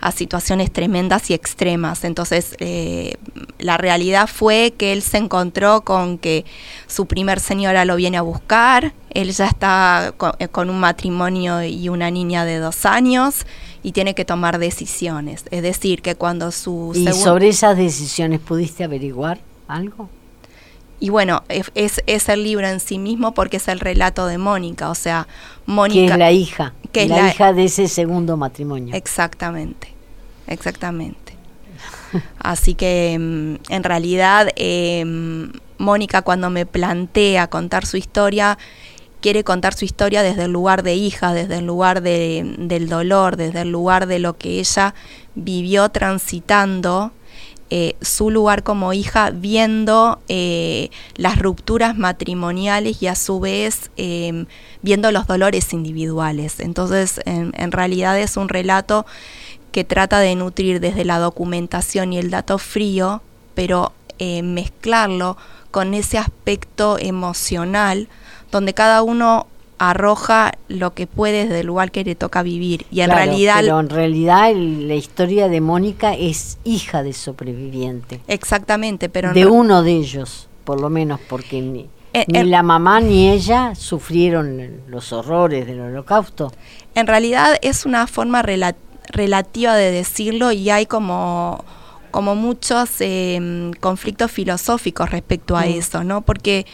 a 0.00 0.12
situaciones 0.12 0.72
tremendas 0.72 1.30
y 1.30 1.34
extremas. 1.34 2.04
Entonces, 2.04 2.56
eh, 2.58 3.14
la 3.58 3.76
realidad 3.76 4.28
fue 4.28 4.72
que 4.76 4.92
él 4.92 5.02
se 5.02 5.18
encontró 5.18 5.82
con 5.82 6.18
que 6.18 6.44
su 6.86 7.06
primer 7.06 7.40
señora 7.40 7.84
lo 7.84 7.96
viene 7.96 8.16
a 8.16 8.22
buscar, 8.22 8.94
él 9.10 9.30
ya 9.32 9.46
está 9.46 10.14
eh, 10.38 10.48
con, 10.48 10.70
un 10.70 10.80
matrimonio 10.80 11.62
y 11.62 11.88
una 11.88 12.10
niña 12.10 12.44
de 12.44 12.58
dos 12.58 12.86
años 12.86 13.46
y 13.82 13.92
tiene 13.92 14.14
que 14.14 14.24
tomar 14.24 14.58
decisiones. 14.58 15.44
Es 15.50 15.62
decir, 15.62 16.00
que 16.02 16.14
cuando 16.14 16.50
su... 16.50 16.92
¿Y 16.94 17.06
sobre 17.12 17.48
esas 17.48 17.76
decisiones 17.76 18.40
pudiste 18.40 18.84
averiguar 18.84 19.38
algo? 19.68 20.08
Y 21.00 21.08
bueno, 21.08 21.42
es, 21.48 22.02
es, 22.06 22.28
el 22.28 22.44
libro 22.44 22.68
en 22.68 22.78
sí 22.78 22.98
mismo 22.98 23.32
porque 23.32 23.56
es 23.56 23.68
el 23.68 23.80
relato 23.80 24.26
de 24.26 24.36
Mónica, 24.36 24.90
o 24.90 24.94
sea, 24.94 25.26
Mónica... 25.64 26.00
Que 26.00 26.12
es 26.12 26.18
la 26.18 26.30
hija, 26.30 26.74
que 26.92 27.08
la, 27.08 27.22
la 27.22 27.28
hija 27.30 27.52
de 27.54 27.64
ese 27.64 27.88
segundo 27.88 28.36
matrimonio. 28.36 28.94
Exactamente, 28.94 29.94
exactamente. 30.46 31.30
Así 32.38 32.74
que 32.74 33.16
mm, 33.18 33.72
en 33.72 33.82
realidad 33.82 34.48
em, 34.56 35.52
Mónica 35.78 36.22
cuando 36.22 36.50
me 36.50 36.66
plantea 36.66 37.48
contar 37.48 37.86
su 37.86 37.96
historia, 37.96 38.58
quiere 39.20 39.44
contar 39.44 39.74
su 39.74 39.84
historia 39.84 40.22
desde 40.22 40.44
el 40.44 40.52
lugar 40.52 40.82
de 40.82 40.94
hija, 40.94 41.32
desde 41.32 41.58
el 41.58 41.66
lugar 41.66 42.02
de, 42.02 42.56
del 42.58 42.88
dolor, 42.88 43.36
desde 43.36 43.62
el 43.62 43.70
lugar 43.70 44.06
de 44.06 44.18
lo 44.18 44.36
que 44.36 44.60
ella 44.60 44.94
vivió 45.34 45.88
transitando 45.88 47.12
eh, 47.72 47.94
su 48.00 48.30
lugar 48.30 48.64
como 48.64 48.92
hija 48.92 49.30
viendo 49.30 50.18
eh, 50.26 50.90
las 51.14 51.38
rupturas 51.38 51.96
matrimoniales 51.96 53.00
y 53.00 53.06
a 53.06 53.14
su 53.14 53.38
vez 53.38 53.92
em, 53.96 54.46
viendo 54.82 55.12
los 55.12 55.28
dolores 55.28 55.72
individuales. 55.72 56.58
Entonces, 56.58 57.20
en, 57.26 57.72
realidad 57.72 58.18
es 58.18 58.36
un 58.36 58.48
relato 58.48 59.06
que 59.70 59.84
trata 59.84 60.18
de 60.18 60.34
nutrir 60.34 60.80
desde 60.80 61.04
la 61.04 61.20
documentación 61.20 62.12
y 62.12 62.18
el 62.18 62.30
dato 62.30 62.58
frío, 62.58 63.22
pero 63.54 63.92
eh, 64.18 64.42
mezclarlo 64.42 65.36
con 65.70 65.94
ese 65.94 66.18
aspecto 66.18 66.98
emocional 66.98 68.08
donde 68.50 68.74
cada 68.74 69.02
uno 69.02 69.46
arroja 69.80 70.52
lo 70.68 70.92
que 70.92 71.06
puede 71.06 71.44
desde 71.44 71.60
el 71.60 71.66
lugar 71.66 71.90
que 71.90 72.04
le 72.04 72.14
toca 72.14 72.42
vivir. 72.42 72.84
Y 72.90 73.00
en 73.00 73.10
realidad. 73.10 73.56
Pero 73.60 73.80
en 73.80 73.88
realidad 73.88 74.52
la 74.54 74.94
historia 74.94 75.48
de 75.48 75.62
Mónica 75.62 76.14
es 76.14 76.58
hija 76.64 77.02
de 77.02 77.14
sobreviviente. 77.14 78.20
Exactamente, 78.28 79.08
pero. 79.08 79.32
De 79.32 79.46
uno 79.46 79.82
de 79.82 79.92
ellos, 79.92 80.48
por 80.64 80.80
lo 80.80 80.90
menos, 80.90 81.18
porque 81.28 81.62
ni, 81.62 81.88
eh, 82.12 82.26
ni 82.28 82.44
la 82.44 82.62
mamá 82.62 83.00
ni 83.00 83.30
ella 83.30 83.74
sufrieron 83.74 84.82
los 84.86 85.14
horrores 85.14 85.66
del 85.66 85.80
holocausto. 85.80 86.52
En 86.94 87.06
realidad 87.06 87.56
es 87.62 87.86
una 87.86 88.06
forma 88.06 88.42
relativa 88.42 89.74
de 89.74 89.90
decirlo 89.90 90.52
y 90.52 90.68
hay 90.68 90.84
como 90.84 91.64
como 92.10 92.34
muchos 92.34 93.00
em, 93.00 93.72
conflictos 93.72 94.30
filosóficos 94.30 95.10
respecto 95.10 95.56
a 95.56 95.62
mm. 95.62 95.78
eso, 95.78 96.04
¿no? 96.04 96.22
Porque 96.22 96.66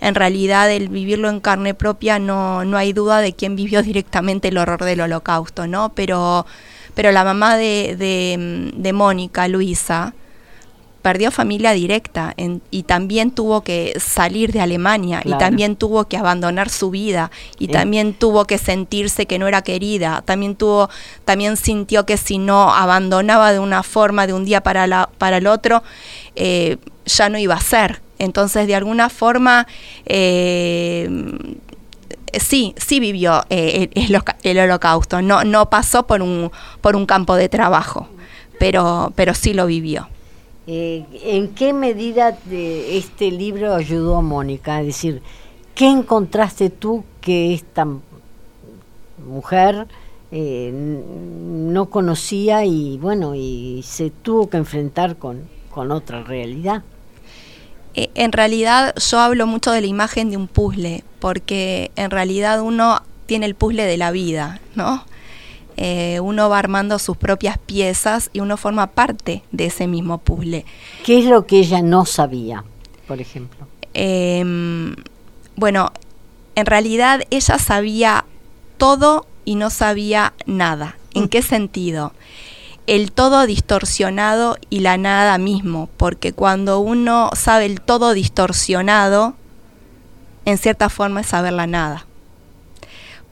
en 0.00 0.14
realidad 0.14 0.70
el 0.70 0.88
vivirlo 0.88 1.28
en 1.28 1.40
carne 1.40 1.74
propia 1.74 2.18
no, 2.18 2.64
no 2.64 2.76
hay 2.76 2.92
duda 2.92 3.20
de 3.20 3.32
quién 3.32 3.56
vivió 3.56 3.82
directamente 3.82 4.48
el 4.48 4.58
horror 4.58 4.84
del 4.84 5.00
holocausto, 5.00 5.66
¿no? 5.66 5.92
Pero, 5.94 6.46
pero 6.94 7.12
la 7.12 7.24
mamá 7.24 7.56
de, 7.56 7.96
de, 7.98 8.70
de 8.74 8.92
Mónica, 8.92 9.48
Luisa, 9.48 10.14
perdió 11.02 11.32
familia 11.32 11.72
directa 11.72 12.34
y 12.70 12.84
también 12.84 13.32
tuvo 13.32 13.62
que 13.62 13.94
salir 13.98 14.52
de 14.52 14.60
Alemania 14.60 15.20
y 15.24 15.34
también 15.34 15.74
tuvo 15.76 16.04
que 16.04 16.16
abandonar 16.16 16.70
su 16.70 16.90
vida 16.90 17.30
y 17.58 17.68
también 17.68 18.14
tuvo 18.14 18.44
que 18.44 18.56
sentirse 18.56 19.26
que 19.26 19.38
no 19.38 19.48
era 19.48 19.62
querida, 19.62 20.22
también 20.24 20.54
tuvo 20.54 20.88
también 21.24 21.56
sintió 21.56 22.06
que 22.06 22.16
si 22.16 22.38
no 22.38 22.72
abandonaba 22.72 23.52
de 23.52 23.58
una 23.58 23.82
forma 23.82 24.26
de 24.28 24.32
un 24.32 24.44
día 24.44 24.62
para 24.62 24.86
la, 24.86 25.10
para 25.18 25.38
el 25.38 25.48
otro 25.48 25.82
eh, 26.36 26.78
ya 27.04 27.28
no 27.28 27.38
iba 27.38 27.54
a 27.54 27.60
ser. 27.60 28.00
Entonces 28.18 28.68
de 28.68 28.76
alguna 28.76 29.08
forma 29.08 29.66
eh, 30.06 31.08
sí, 32.38 32.74
sí 32.76 33.00
vivió 33.00 33.42
eh, 33.50 33.90
el, 33.94 34.22
el, 34.42 34.58
holocausto, 34.58 35.20
no, 35.20 35.42
no 35.42 35.68
pasó 35.68 36.06
por 36.06 36.22
un, 36.22 36.52
por 36.80 36.94
un 36.94 37.06
campo 37.06 37.34
de 37.34 37.48
trabajo, 37.48 38.08
pero, 38.60 39.12
pero 39.16 39.34
sí 39.34 39.52
lo 39.52 39.66
vivió. 39.66 40.08
Eh, 40.66 41.04
¿En 41.24 41.48
qué 41.48 41.72
medida 41.72 42.38
este 42.50 43.30
libro 43.30 43.74
ayudó 43.74 44.16
a 44.16 44.22
Mónica? 44.22 44.80
Es 44.80 44.86
decir, 44.86 45.22
¿qué 45.74 45.88
encontraste 45.88 46.70
tú 46.70 47.04
que 47.20 47.52
esta 47.52 47.86
mujer 49.26 49.88
eh, 50.30 50.70
no 50.72 51.86
conocía 51.86 52.64
y 52.64 52.96
bueno, 52.98 53.34
y 53.34 53.82
se 53.84 54.10
tuvo 54.10 54.48
que 54.48 54.56
enfrentar 54.56 55.16
con, 55.16 55.48
con 55.70 55.90
otra 55.90 56.22
realidad? 56.22 56.82
Eh, 57.94 58.10
en 58.14 58.32
realidad 58.32 58.94
yo 58.96 59.18
hablo 59.18 59.46
mucho 59.46 59.72
de 59.72 59.80
la 59.80 59.86
imagen 59.88 60.30
de 60.30 60.36
un 60.36 60.46
puzzle, 60.46 61.02
porque 61.18 61.90
en 61.96 62.10
realidad 62.10 62.62
uno 62.62 63.02
tiene 63.26 63.46
el 63.46 63.54
puzzle 63.54 63.84
de 63.84 63.96
la 63.96 64.12
vida, 64.12 64.60
¿no? 64.76 65.04
Eh, 65.76 66.20
uno 66.20 66.48
va 66.48 66.58
armando 66.58 66.98
sus 66.98 67.16
propias 67.16 67.58
piezas 67.58 68.30
y 68.32 68.40
uno 68.40 68.56
forma 68.56 68.88
parte 68.88 69.42
de 69.52 69.66
ese 69.66 69.86
mismo 69.86 70.18
puzzle. 70.18 70.64
¿Qué 71.04 71.18
es 71.18 71.24
lo 71.26 71.46
que 71.46 71.60
ella 71.60 71.82
no 71.82 72.04
sabía, 72.04 72.64
por 73.06 73.20
ejemplo? 73.20 73.66
Em, 73.94 74.94
bueno, 75.56 75.92
en 76.54 76.66
realidad 76.66 77.22
ella 77.30 77.58
sabía 77.58 78.24
todo 78.76 79.26
y 79.44 79.54
no 79.54 79.70
sabía 79.70 80.34
nada. 80.46 80.96
¿En 81.14 81.24
mm. 81.24 81.28
qué 81.28 81.42
sentido? 81.42 82.12
El 82.86 83.12
todo 83.12 83.46
distorsionado 83.46 84.56
y 84.70 84.80
la 84.80 84.96
nada 84.96 85.38
mismo, 85.38 85.88
porque 85.96 86.32
cuando 86.32 86.80
uno 86.80 87.30
sabe 87.34 87.66
el 87.66 87.80
todo 87.80 88.12
distorsionado, 88.12 89.34
en 90.44 90.58
cierta 90.58 90.88
forma 90.88 91.20
es 91.20 91.28
saber 91.28 91.52
la 91.52 91.66
nada 91.66 92.06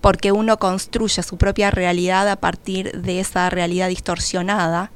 porque 0.00 0.32
uno 0.32 0.58
construye 0.58 1.22
su 1.22 1.36
propia 1.36 1.70
realidad 1.70 2.28
a 2.28 2.36
partir 2.36 2.92
de 2.92 3.20
esa 3.20 3.50
realidad 3.50 3.88
distorsionada 3.88 4.90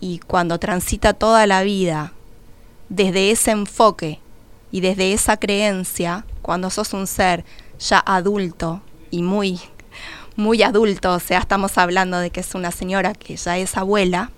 y 0.00 0.18
cuando 0.18 0.58
transita 0.58 1.12
toda 1.12 1.46
la 1.46 1.62
vida 1.62 2.12
desde 2.88 3.30
ese 3.30 3.52
enfoque 3.52 4.20
y 4.72 4.80
desde 4.80 5.12
esa 5.12 5.36
creencia, 5.36 6.24
cuando 6.42 6.70
sos 6.70 6.92
un 6.92 7.06
ser 7.06 7.44
ya 7.78 8.02
adulto 8.04 8.82
y 9.10 9.22
muy 9.22 9.60
muy 10.36 10.62
adulto, 10.62 11.12
o 11.12 11.20
sea, 11.20 11.40
estamos 11.40 11.76
hablando 11.76 12.18
de 12.18 12.30
que 12.30 12.40
es 12.40 12.54
una 12.54 12.70
señora 12.70 13.12
que 13.12 13.36
ya 13.36 13.58
es 13.58 13.76
abuela, 13.76 14.30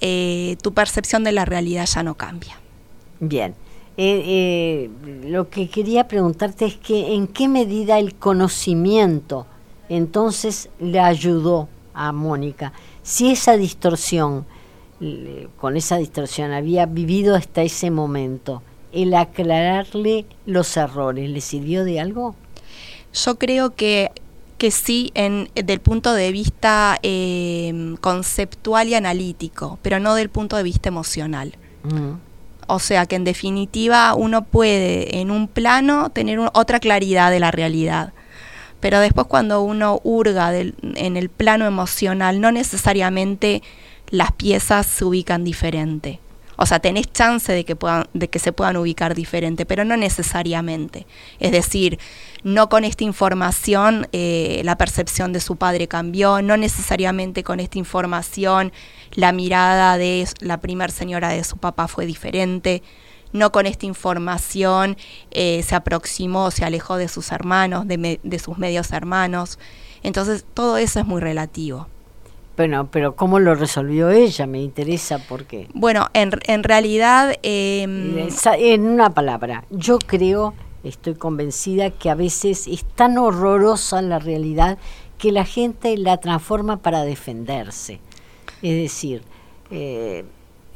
eh, 0.00 0.56
tu 0.62 0.72
percepción 0.74 1.24
de 1.24 1.32
la 1.32 1.44
realidad 1.44 1.86
ya 1.86 2.02
no 2.02 2.14
cambia. 2.14 2.60
Bien. 3.20 3.54
Eh, 3.96 4.22
eh, 4.24 4.90
lo 5.24 5.50
que 5.50 5.68
quería 5.68 6.08
preguntarte 6.08 6.64
es 6.64 6.76
que 6.76 7.14
en 7.14 7.26
qué 7.26 7.48
medida 7.48 7.98
el 7.98 8.14
conocimiento 8.14 9.46
entonces 9.88 10.70
le 10.80 11.00
ayudó 11.00 11.68
a 11.92 12.12
Mónica. 12.12 12.72
Si 13.02 13.30
esa 13.30 13.56
distorsión, 13.58 14.46
con 15.58 15.76
esa 15.76 15.98
distorsión 15.98 16.52
había 16.52 16.86
vivido 16.86 17.34
hasta 17.34 17.62
ese 17.62 17.90
momento, 17.90 18.62
el 18.92 19.12
aclararle 19.14 20.24
los 20.46 20.76
errores, 20.76 21.28
¿le 21.28 21.40
sirvió 21.42 21.84
de 21.84 22.00
algo? 22.00 22.34
Yo 23.12 23.38
creo 23.38 23.74
que, 23.74 24.12
que 24.56 24.70
sí, 24.70 25.10
en, 25.14 25.50
del 25.54 25.80
punto 25.80 26.14
de 26.14 26.32
vista 26.32 26.98
eh, 27.02 27.94
conceptual 28.00 28.88
y 28.88 28.94
analítico, 28.94 29.78
pero 29.82 29.98
no 30.00 30.14
del 30.14 30.30
punto 30.30 30.56
de 30.56 30.62
vista 30.62 30.88
emocional. 30.88 31.54
Mm. 31.82 32.31
O 32.66 32.78
sea 32.78 33.06
que 33.06 33.16
en 33.16 33.24
definitiva 33.24 34.14
uno 34.14 34.44
puede 34.44 35.20
en 35.20 35.30
un 35.30 35.48
plano 35.48 36.10
tener 36.10 36.38
otra 36.52 36.80
claridad 36.80 37.30
de 37.30 37.40
la 37.40 37.50
realidad. 37.50 38.12
Pero 38.80 38.98
después 39.00 39.26
cuando 39.26 39.62
uno 39.62 40.00
hurga 40.02 40.52
en 40.56 41.16
el 41.16 41.28
plano 41.28 41.66
emocional, 41.66 42.40
no 42.40 42.50
necesariamente 42.50 43.62
las 44.10 44.32
piezas 44.32 44.86
se 44.86 45.04
ubican 45.04 45.44
diferente. 45.44 46.20
O 46.62 46.66
sea, 46.66 46.78
tenés 46.78 47.10
chance 47.10 47.52
de 47.52 47.64
que, 47.64 47.74
puedan, 47.74 48.04
de 48.14 48.30
que 48.30 48.38
se 48.38 48.52
puedan 48.52 48.76
ubicar 48.76 49.16
diferente, 49.16 49.66
pero 49.66 49.84
no 49.84 49.96
necesariamente. 49.96 51.08
Es 51.40 51.50
decir, 51.50 51.98
no 52.44 52.68
con 52.68 52.84
esta 52.84 53.02
información 53.02 54.06
eh, 54.12 54.60
la 54.64 54.78
percepción 54.78 55.32
de 55.32 55.40
su 55.40 55.56
padre 55.56 55.88
cambió, 55.88 56.40
no 56.40 56.56
necesariamente 56.56 57.42
con 57.42 57.58
esta 57.58 57.78
información 57.78 58.70
la 59.10 59.32
mirada 59.32 59.98
de 59.98 60.24
la 60.38 60.60
primer 60.60 60.92
señora 60.92 61.30
de 61.30 61.42
su 61.42 61.56
papá 61.56 61.88
fue 61.88 62.06
diferente, 62.06 62.84
no 63.32 63.50
con 63.50 63.66
esta 63.66 63.86
información 63.86 64.96
eh, 65.32 65.64
se 65.64 65.74
aproximó, 65.74 66.52
se 66.52 66.64
alejó 66.64 66.96
de 66.96 67.08
sus 67.08 67.32
hermanos, 67.32 67.88
de, 67.88 68.20
de 68.22 68.38
sus 68.38 68.56
medios 68.56 68.92
hermanos. 68.92 69.58
Entonces, 70.04 70.44
todo 70.54 70.76
eso 70.76 71.00
es 71.00 71.06
muy 71.06 71.20
relativo. 71.20 71.88
Bueno, 72.56 72.88
pero 72.90 73.16
¿cómo 73.16 73.38
lo 73.38 73.54
resolvió 73.54 74.10
ella? 74.10 74.46
Me 74.46 74.60
interesa 74.60 75.18
porque... 75.26 75.68
Bueno, 75.72 76.08
en, 76.12 76.32
en 76.46 76.62
realidad... 76.62 77.34
Em, 77.42 78.28
en 78.58 78.86
una 78.86 79.14
palabra, 79.14 79.64
yo 79.70 79.98
creo, 79.98 80.52
estoy 80.84 81.14
convencida 81.14 81.90
que 81.90 82.10
a 82.10 82.14
veces 82.14 82.66
es 82.66 82.84
tan 82.84 83.16
horrorosa 83.16 84.02
la 84.02 84.18
realidad 84.18 84.78
que 85.16 85.32
la 85.32 85.44
gente 85.44 85.96
la 85.96 86.18
transforma 86.18 86.78
para 86.78 87.04
defenderse. 87.04 88.00
Es 88.60 88.76
decir, 88.76 89.22
eh, 89.70 90.24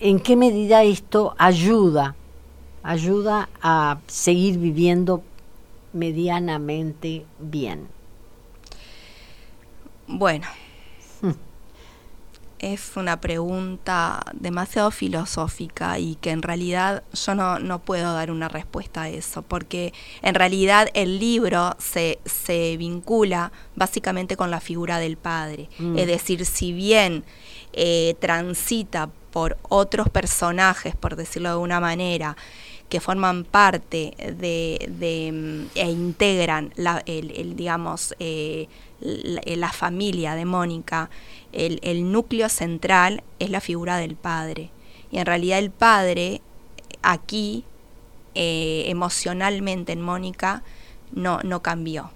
¿en 0.00 0.18
qué 0.20 0.34
medida 0.34 0.82
esto 0.82 1.34
ayuda? 1.36 2.14
Ayuda 2.82 3.48
a 3.60 3.98
seguir 4.06 4.58
viviendo 4.58 5.22
medianamente 5.92 7.26
bien. 7.38 7.88
Bueno, 10.06 10.46
es 12.58 12.92
una 12.96 13.20
pregunta 13.20 14.24
demasiado 14.32 14.90
filosófica 14.90 15.98
y 15.98 16.16
que 16.16 16.30
en 16.30 16.42
realidad 16.42 17.02
yo 17.12 17.34
no, 17.34 17.58
no, 17.58 17.80
puedo 17.80 18.12
dar 18.12 18.30
una 18.30 18.48
respuesta 18.48 19.02
a 19.02 19.08
eso, 19.08 19.42
porque 19.42 19.92
en 20.22 20.34
realidad 20.34 20.88
el 20.94 21.18
libro 21.18 21.76
se, 21.78 22.18
se 22.24 22.76
vincula 22.76 23.52
básicamente 23.74 24.36
con 24.36 24.50
la 24.50 24.60
figura 24.60 24.98
del 24.98 25.16
padre. 25.16 25.68
Mm. 25.78 25.98
Es 25.98 26.06
decir, 26.06 26.44
si 26.46 26.72
bien 26.72 27.24
eh, 27.72 28.16
transita 28.20 29.10
por 29.30 29.58
otros 29.68 30.08
personajes, 30.08 30.96
por 30.96 31.14
decirlo 31.14 31.50
de 31.50 31.52
alguna 31.52 31.78
manera, 31.78 32.36
que 32.88 33.00
forman 33.00 33.44
parte 33.44 34.14
de, 34.18 34.90
de 34.98 35.32
mm, 35.32 35.78
e 35.78 35.90
integran 35.90 36.72
la, 36.76 37.02
el, 37.06 37.56
digamos, 37.56 38.14
eh, 38.18 38.68
la, 39.00 39.72
familia 39.72 40.34
de 40.34 40.44
Mónica, 40.44 41.10
el, 41.52 42.12
núcleo 42.12 42.48
central 42.48 43.22
es 43.38 43.50
la 43.50 43.60
figura 43.60 43.96
del 43.98 44.16
padre. 44.16 44.70
Y 45.10 45.18
en 45.18 45.26
realidad 45.26 45.58
el 45.58 45.70
padre 45.70 46.40
aquí, 47.02 47.64
eh, 48.34 48.84
emocionalmente 48.86 49.92
en 49.92 50.00
Mónica, 50.00 50.62
no, 51.12 51.40
no 51.42 51.62
cambió. 51.62 52.10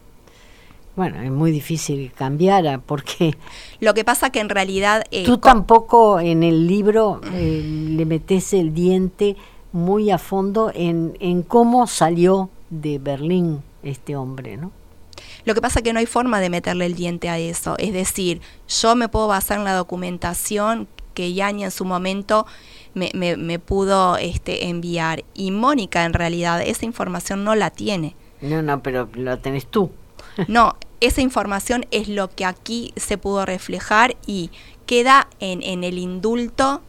Bueno, 0.97 1.23
es 1.23 1.31
muy 1.31 1.51
difícil 1.51 2.13
cambiar 2.13 2.81
porque... 2.85 3.35
Lo 3.81 3.95
que 3.95 4.05
pasa 4.05 4.31
que 4.31 4.41
en 4.41 4.49
realidad... 4.49 5.05
Eh, 5.11 5.25
tú 5.25 5.39
tampoco 5.39 6.21
en 6.21 6.43
el 6.43 6.67
libro 6.67 7.21
eh, 7.33 7.63
le 7.65 8.05
metes 8.05 8.53
el 8.53 8.75
diente 8.75 9.37
muy 9.73 10.11
a 10.11 10.19
fondo 10.19 10.71
en, 10.75 11.17
en 11.21 11.43
cómo 11.43 11.87
salió 11.87 12.51
de 12.71 12.99
Berlín 12.99 13.63
este 13.83 14.17
hombre, 14.17 14.57
¿no? 14.57 14.73
Lo 15.45 15.55
que 15.55 15.61
pasa 15.61 15.81
es 15.81 15.83
que 15.83 15.93
no 15.93 15.99
hay 15.99 16.07
forma 16.07 16.41
de 16.41 16.51
meterle 16.51 16.87
el 16.87 16.95
diente 16.95 17.29
a 17.29 17.39
eso. 17.39 17.77
Es 17.79 17.93
decir, 17.93 18.41
yo 18.69 18.95
me 18.95 19.09
puedo 19.09 19.29
basar 19.29 19.59
en 19.59 19.65
la 19.65 19.75
documentación 19.75 20.89
que 21.15 21.35
Yani 21.35 21.65
en 21.65 21.71
su 21.71 21.85
momento 21.85 22.47
me, 22.95 23.11
me, 23.15 23.59
pudo 23.59 24.17
este, 24.17 24.69
enviar. 24.69 25.25
Y 25.35 25.51
Mónica 25.51 26.05
en 26.05 26.13
realidad 26.13 26.63
esa 26.63 26.85
información 26.85 27.45
no 27.45 27.55
la 27.55 27.71
tiene. 27.71 28.15
No, 28.41 28.63
no, 28.63 28.83
pero 28.83 29.09
la 29.15 29.39
tenés 29.39 29.67
tú. 29.67 29.91
no, 30.49 30.77
esa 31.01 31.21
información 31.21 31.87
es 31.91 32.09
lo 32.09 32.31
que 32.31 32.45
aquí 32.45 32.93
se 32.97 33.19
pudo 33.19 33.47
reflejar 33.47 34.17
y 34.27 34.51
queda 34.87 35.29
en, 35.41 35.63
en 35.63 35.85
el 35.85 35.99
indulto 35.99 36.83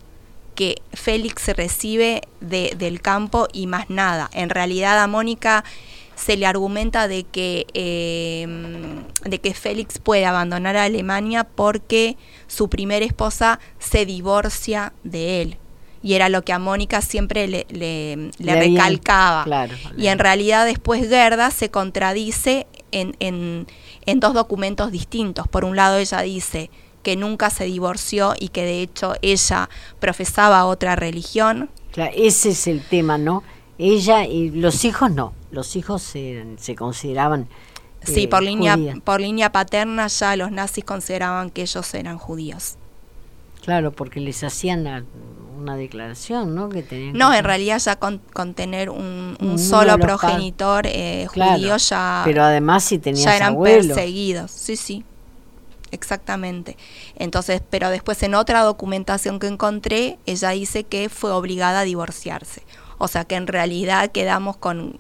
que 0.56 0.82
Félix 0.94 1.48
recibe 1.50 2.22
de, 2.40 2.74
del 2.78 3.02
campo 3.02 3.48
y 3.54 3.68
más 3.68 3.90
nada. 3.90 4.30
En 4.34 4.50
realidad 4.50 5.02
a 5.02 5.08
Mónica 5.08 5.64
se 6.16 6.38
le 6.38 6.46
argumenta 6.46 7.08
de 7.08 7.24
que, 7.24 7.66
em, 7.74 9.04
de 9.24 9.40
que 9.40 9.54
Félix 9.54 9.98
puede 10.00 10.26
abandonar 10.26 10.78
a 10.78 10.84
Alemania 10.84 11.44
porque 11.44 12.18
su 12.48 12.70
primera 12.70 13.06
esposa 13.06 13.60
se 13.80 14.06
divorcia 14.06 14.94
de 15.04 15.42
él. 15.42 15.58
Y 16.04 16.14
era 16.14 16.30
lo 16.30 16.44
que 16.44 16.54
a 16.54 16.60
Mónica 16.60 17.02
siempre 17.02 17.48
le, 17.48 17.66
le, 17.70 18.32
recalcaba. 18.40 19.46
y 19.98 20.08
en 20.08 20.18
realidad 20.18 20.66
después 20.66 21.08
Gerda 21.08 21.52
se 21.52 21.70
contradice 21.70 22.66
en, 22.92 23.16
en, 23.20 23.68
en 24.06 24.20
dos 24.20 24.34
documentos 24.34 24.92
distintos. 24.92 25.48
Por 25.48 25.64
un 25.64 25.76
lado 25.76 25.98
ella 25.98 26.22
dice 26.22 26.72
que 27.02 27.16
nunca 27.16 27.50
se 27.50 27.66
divorció 27.66 28.34
y 28.40 28.50
que 28.50 28.64
de 28.64 28.82
hecho 28.82 29.14
ella 29.22 29.70
profesaba 30.00 30.66
otra 30.66 30.96
religión. 30.96 31.70
ese 31.96 32.50
es 32.50 32.68
el 32.68 32.82
tema, 32.82 33.18
¿no? 33.18 33.44
Ella 33.78 34.26
y 34.26 34.52
los 34.52 34.86
hijos 34.86 35.12
no 35.12 35.34
los 35.52 35.76
hijos 35.76 36.02
se, 36.02 36.46
se 36.58 36.76
consideraban... 36.76 37.48
sí, 38.02 38.28
por 38.28 38.42
eh, 38.44 38.48
línea, 38.48 38.78
por 39.04 39.22
línea 39.22 39.52
paterna 39.52 40.08
ya 40.08 40.36
los 40.36 40.52
nazis 40.52 40.84
consideraban 40.84 41.50
que 41.50 41.62
ellos 41.62 41.94
eran 41.94 42.18
judíos. 42.18 42.78
Claro, 43.64 43.92
porque 43.92 44.20
les 44.20 44.44
hacían 44.44 45.06
una 45.56 45.76
declaración, 45.76 46.56
¿no? 46.56 46.70
Que 46.70 46.82
tenían 46.82 47.14
no, 47.14 47.32
en 47.32 47.44
realidad 47.44 47.78
ya 47.78 47.96
con, 47.98 48.20
tener 48.56 48.90
un, 48.90 49.38
solo 49.60 50.00
progenitor 50.00 50.88
eh, 50.88 51.28
judío 51.28 51.78
ya... 51.78 52.24
Pero 52.26 52.44
además 52.44 52.86
si 52.86 52.98
tenían 52.98 53.26
Ya 53.26 53.36
eran 53.36 53.62
perseguidos, 53.62 54.50
sí, 54.50 54.76
sí. 54.76 55.06
Exactamente. 55.92 56.78
Entonces, 57.16 57.62
pero 57.70 57.90
después 57.90 58.24
en 58.24 58.36
otra 58.36 58.62
documentación 58.64 59.40
que 59.40 59.48
encontré, 59.48 60.18
ella 60.26 60.50
dice 60.52 60.84
que 60.84 61.10
fue 61.10 61.32
obligada 61.32 61.82
a 61.82 61.84
divorciarse. 61.84 62.64
O 62.98 63.08
sea 63.08 63.26
que 63.26 63.36
en 63.36 63.48
realidad 63.48 64.12
quedamos 64.12 64.58
con 64.58 65.00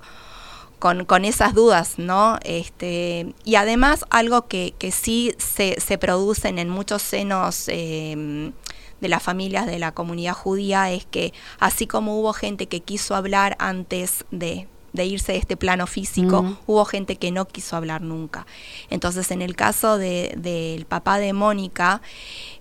con, 0.82 1.25
esas 1.25 1.54
dudas, 1.54 1.99
¿no? 1.99 2.39
Este, 2.43 3.36
y 3.43 3.54
además 3.54 4.04
algo 4.10 4.47
que, 4.47 4.73
que 4.80 4.89
sí 4.89 5.32
se, 5.38 5.80
se, 5.80 5.99
producen 5.99 6.58
en 6.58 6.69
muchos 6.69 7.04
senos 7.04 7.65
em, 7.67 8.51
de 8.99 9.08
las 9.08 9.21
familias 9.21 9.67
de 9.67 9.77
la 9.77 9.91
comunidad 9.91 10.34
judía 10.34 10.91
es 10.91 11.06
que 11.06 11.34
así 11.60 11.86
como 11.86 12.19
hubo 12.19 12.34
gente 12.34 12.65
que 12.65 12.80
quiso 12.80 13.13
hablar 13.15 13.56
antes 13.60 14.25
de, 14.32 14.67
irse 14.93 15.34
de 15.34 15.38
este 15.38 15.58
plano 15.58 15.88
físico, 15.88 16.58
hubo 16.67 16.86
gente 16.86 17.15
que 17.15 17.32
no 17.32 17.45
quiso 17.45 17.75
hablar 17.75 18.01
nunca. 18.01 18.45
Entonces, 18.89 19.32
en 19.32 19.41
el 19.41 19.56
caso 19.56 19.97
del 19.97 20.41
de, 20.41 20.86
papá 20.88 21.17
de 21.17 21.34
Mónica, 21.34 22.01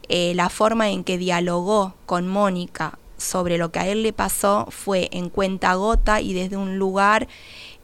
eh, 0.08 0.32
la 0.34 0.48
forma 0.48 0.90
en 0.90 1.04
que 1.04 1.18
dialogó 1.18 1.94
con 2.06 2.28
Mónica 2.28 2.98
sobre 3.16 3.58
lo 3.58 3.70
que 3.70 3.80
a 3.80 3.86
él 3.86 4.02
le 4.02 4.12
pasó 4.12 4.66
fue 4.70 5.08
en 5.12 5.28
cuenta 5.28 5.74
gota 5.74 6.20
y 6.20 6.32
desde 6.32 6.56
un 6.56 6.78
lugar 6.78 7.28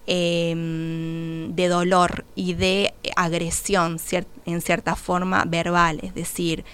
Em, 0.09 1.53
de 1.57 1.67
dolor 1.67 2.25
y 2.37 2.55
de 2.55 2.95
agresión 3.17 3.99
en 4.45 4.61
cierta 4.61 4.95
forma 4.95 5.45
verbal, 5.49 5.99
es 6.01 6.15
decir, 6.15 6.65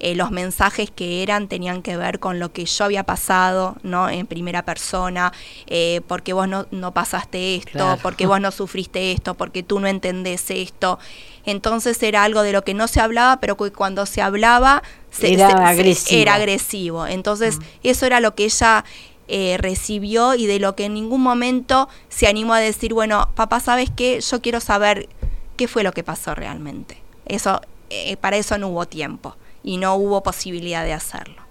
eh, 0.00 0.14
los 0.14 0.30
mensajes 0.30 0.92
que 0.92 1.24
eran 1.24 1.48
tenían 1.48 1.82
que 1.82 1.96
ver 1.96 2.20
con 2.20 2.38
lo 2.38 2.52
que 2.52 2.64
yo 2.64 2.84
había 2.84 3.02
pasado, 3.02 3.76
¿no? 3.82 4.08
En 4.08 4.28
primera 4.28 4.64
persona, 4.64 5.32
eh, 5.66 6.02
porque 6.06 6.32
vos 6.32 6.46
no, 6.46 6.66
no 6.70 6.94
pasaste 6.94 7.56
esto, 7.56 7.98
porque 8.00 8.26
vos 8.26 8.40
no 8.40 8.52
sufriste 8.52 9.10
esto, 9.10 9.34
porque 9.34 9.64
tú 9.64 9.80
no 9.80 9.88
entendés 9.88 10.50
esto. 10.50 11.00
Entonces 11.44 12.00
era 12.02 12.22
algo 12.22 12.42
de 12.42 12.52
lo 12.52 12.62
que 12.62 12.74
no 12.74 12.86
se 12.86 13.00
hablaba, 13.00 13.40
pero 13.40 13.56
que 13.56 13.72
cuando 13.72 14.06
se 14.06 14.22
hablaba 14.22 14.84
era, 15.20 15.48
agresivo. 15.68 16.20
era 16.20 16.34
agresivo. 16.34 17.06
Entonces 17.06 17.58
mm. 17.58 17.62
eso 17.82 18.06
era 18.06 18.20
lo 18.20 18.36
que 18.36 18.44
ella 18.44 18.84
eh, 19.26 19.56
recibió 19.58 20.36
y 20.36 20.46
de 20.46 20.60
lo 20.60 20.76
que 20.76 20.84
en 20.84 20.94
ningún 20.94 21.22
momento 21.22 21.88
se 22.08 22.28
animó 22.28 22.54
a 22.54 22.60
decir, 22.60 22.94
bueno, 22.94 23.30
papá, 23.34 23.58
¿sabes 23.58 23.90
qué? 23.96 24.20
Yo 24.20 24.40
quiero 24.42 24.60
saber 24.60 25.08
qué 25.56 25.66
fue 25.66 25.82
lo 25.82 25.90
que 25.90 26.04
pasó 26.04 26.36
realmente. 26.36 27.02
Eso, 27.26 27.60
para 28.20 28.36
eso 28.36 28.58
no 28.58 28.68
hubo 28.68 28.86
tiempo 28.86 29.34
y 29.68 29.76
no 29.76 29.96
hubo 29.96 30.22
posibilidad 30.22 30.82
de 30.82 30.94
hacerlo. 30.94 31.42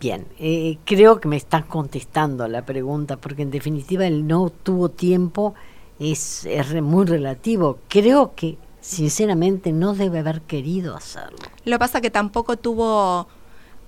Bien, 0.00 0.26
eh, 0.40 0.76
creo 0.84 1.20
que 1.20 1.28
me 1.28 1.36
están 1.36 1.62
contestando 1.62 2.48
la 2.48 2.66
pregunta, 2.66 3.16
porque 3.16 3.42
en 3.42 3.52
definitiva 3.52 4.08
el 4.08 4.26
no 4.26 4.50
tuvo 4.50 4.88
tiempo 4.88 5.54
es, 6.00 6.46
es 6.46 6.82
muy 6.82 7.06
relativo. 7.06 7.78
Creo 7.86 8.34
que 8.34 8.58
sinceramente 8.80 9.70
no 9.70 9.94
debe 9.94 10.18
haber 10.18 10.40
querido 10.40 10.96
hacerlo. 10.96 11.38
Lo 11.64 11.76
que 11.76 11.78
pasa 11.78 12.00
que 12.00 12.10
tampoco 12.10 12.56
tuvo 12.56 13.28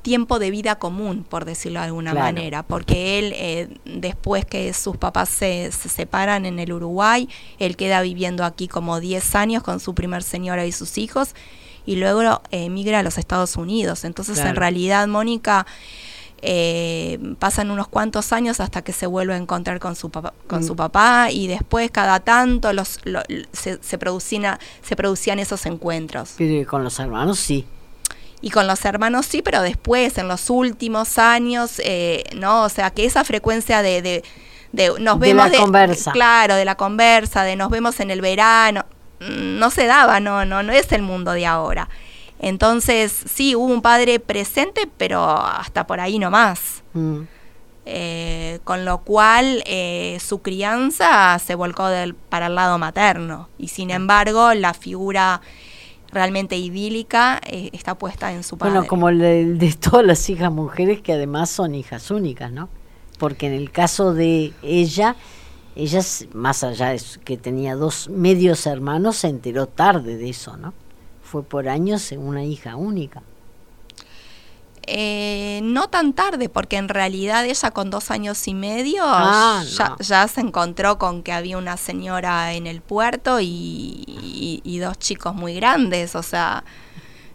tiempo 0.02 0.38
de 0.38 0.52
vida 0.52 0.76
común, 0.76 1.24
por 1.28 1.44
decirlo 1.44 1.80
de 1.80 1.86
alguna 1.86 2.14
manera, 2.14 2.62
porque 2.62 3.18
él, 3.18 3.32
eh, 3.34 3.68
después 3.84 4.44
que 4.44 4.72
sus 4.74 4.96
papás 4.96 5.28
se, 5.28 5.72
se, 5.72 5.88
separan 5.88 6.46
en 6.46 6.60
el 6.60 6.72
Uruguay, 6.72 7.28
él 7.58 7.76
queda 7.76 8.00
viviendo 8.00 8.44
aquí 8.44 8.68
como 8.68 9.00
10 9.00 9.34
años 9.34 9.62
con 9.64 9.80
su 9.80 9.92
primer 9.92 10.22
señora 10.22 10.66
y 10.66 10.72
sus 10.72 10.98
hijos, 10.98 11.34
y 11.86 11.96
luego 11.96 12.42
emigra 12.50 13.00
a 13.00 13.02
los 13.02 13.18
Estados 13.18 13.56
Unidos. 13.56 14.04
Entonces, 14.04 14.38
en 14.38 14.56
realidad, 14.56 15.06
Mónica... 15.08 15.66
Eh, 16.44 17.20
pasan 17.38 17.70
unos 17.70 17.86
cuantos 17.86 18.32
años 18.32 18.58
hasta 18.58 18.82
que 18.82 18.92
se 18.92 19.06
vuelve 19.06 19.34
a 19.34 19.36
encontrar 19.36 19.78
con 19.78 19.94
su 19.94 20.10
papá, 20.10 20.34
con 20.48 20.64
su 20.64 20.72
mm. 20.72 20.76
papá 20.76 21.28
y 21.30 21.46
después 21.46 21.88
cada 21.92 22.18
tanto 22.18 22.72
los, 22.72 22.98
se, 23.52 23.78
se, 23.80 23.96
producían, 23.96 24.58
se 24.82 24.96
producían 24.96 25.38
esos 25.38 25.66
encuentros. 25.66 26.34
Pero 26.36 26.68
con 26.68 26.82
los 26.82 26.98
hermanos 26.98 27.38
sí. 27.38 27.64
Y 28.40 28.50
con 28.50 28.66
los 28.66 28.84
hermanos 28.84 29.26
sí, 29.26 29.40
pero 29.40 29.62
después, 29.62 30.18
en 30.18 30.26
los 30.26 30.50
últimos 30.50 31.16
años, 31.16 31.80
eh, 31.84 32.24
¿no? 32.34 32.64
O 32.64 32.68
sea, 32.68 32.90
que 32.90 33.04
esa 33.04 33.22
frecuencia 33.22 33.82
de, 33.82 34.02
de, 34.02 34.24
de 34.72 34.98
nos 34.98 35.20
vemos... 35.20 35.48
De 35.48 35.58
la 35.58 35.62
conversa. 35.62 36.10
Claro, 36.10 36.56
de 36.56 36.64
la 36.64 36.74
conversa, 36.74 37.44
de 37.44 37.54
nos 37.54 37.70
vemos 37.70 38.00
en 38.00 38.10
el 38.10 38.20
verano, 38.20 38.84
no 39.30 39.70
se 39.70 39.86
daba, 39.86 40.20
no, 40.20 40.44
no, 40.44 40.62
no 40.62 40.72
es 40.72 40.92
el 40.92 41.02
mundo 41.02 41.32
de 41.32 41.46
ahora. 41.46 41.88
Entonces, 42.38 43.12
sí, 43.32 43.54
hubo 43.54 43.72
un 43.72 43.82
padre 43.82 44.18
presente, 44.18 44.88
pero 44.96 45.24
hasta 45.24 45.86
por 45.86 46.00
ahí 46.00 46.18
nomás. 46.18 46.82
Mm. 46.92 47.20
Eh, 47.84 48.60
con 48.62 48.84
lo 48.84 48.98
cual 48.98 49.64
eh, 49.66 50.18
su 50.20 50.40
crianza 50.40 51.36
se 51.40 51.56
volcó 51.56 51.88
del, 51.88 52.14
para 52.14 52.46
el 52.46 52.54
lado 52.54 52.78
materno 52.78 53.48
y 53.58 53.68
sin 53.68 53.90
embargo 53.90 54.54
la 54.54 54.72
figura 54.72 55.40
realmente 56.12 56.56
idílica 56.56 57.40
eh, 57.44 57.70
está 57.72 57.96
puesta 57.96 58.32
en 58.32 58.44
su 58.44 58.56
padre. 58.56 58.74
Bueno, 58.74 58.86
como 58.86 59.08
el 59.08 59.58
de, 59.58 59.72
todas 59.72 60.06
las 60.06 60.30
hijas 60.30 60.52
mujeres 60.52 61.00
que 61.00 61.12
además 61.12 61.50
son 61.50 61.74
hijas 61.74 62.08
únicas, 62.12 62.52
¿no? 62.52 62.68
Porque 63.18 63.48
en 63.48 63.54
el 63.54 63.72
caso 63.72 64.14
de 64.14 64.52
ella, 64.62 65.16
ella, 65.74 66.00
más 66.34 66.64
allá 66.64 66.90
de 66.90 67.00
que 67.24 67.36
tenía 67.36 67.74
dos 67.74 68.08
medios 68.08 68.66
hermanos, 68.66 69.16
se 69.16 69.28
enteró 69.28 69.66
tarde 69.66 70.16
de 70.16 70.30
eso, 70.30 70.56
¿no? 70.56 70.74
Fue 71.22 71.42
por 71.42 71.68
años 71.68 72.12
una 72.12 72.44
hija 72.44 72.76
única. 72.76 73.22
Eh, 74.86 75.60
no 75.62 75.88
tan 75.88 76.12
tarde, 76.12 76.48
porque 76.48 76.76
en 76.76 76.88
realidad 76.88 77.46
ella 77.46 77.70
con 77.70 77.88
dos 77.90 78.10
años 78.10 78.48
y 78.48 78.54
medio 78.54 79.04
ah, 79.06 79.62
ya, 80.00 80.26
se 80.28 80.40
encontró 80.40 80.98
con 80.98 81.22
que 81.22 81.32
había 81.32 81.56
una 81.56 81.76
señora 81.76 82.52
en 82.52 82.66
el 82.66 82.80
puerto 82.80 83.38
y, 83.40 84.60
y 84.64 84.78
dos 84.78 84.98
chicos 84.98 85.36
muy 85.36 85.54
grandes, 85.54 86.16
o 86.16 86.22
sea, 86.24 86.64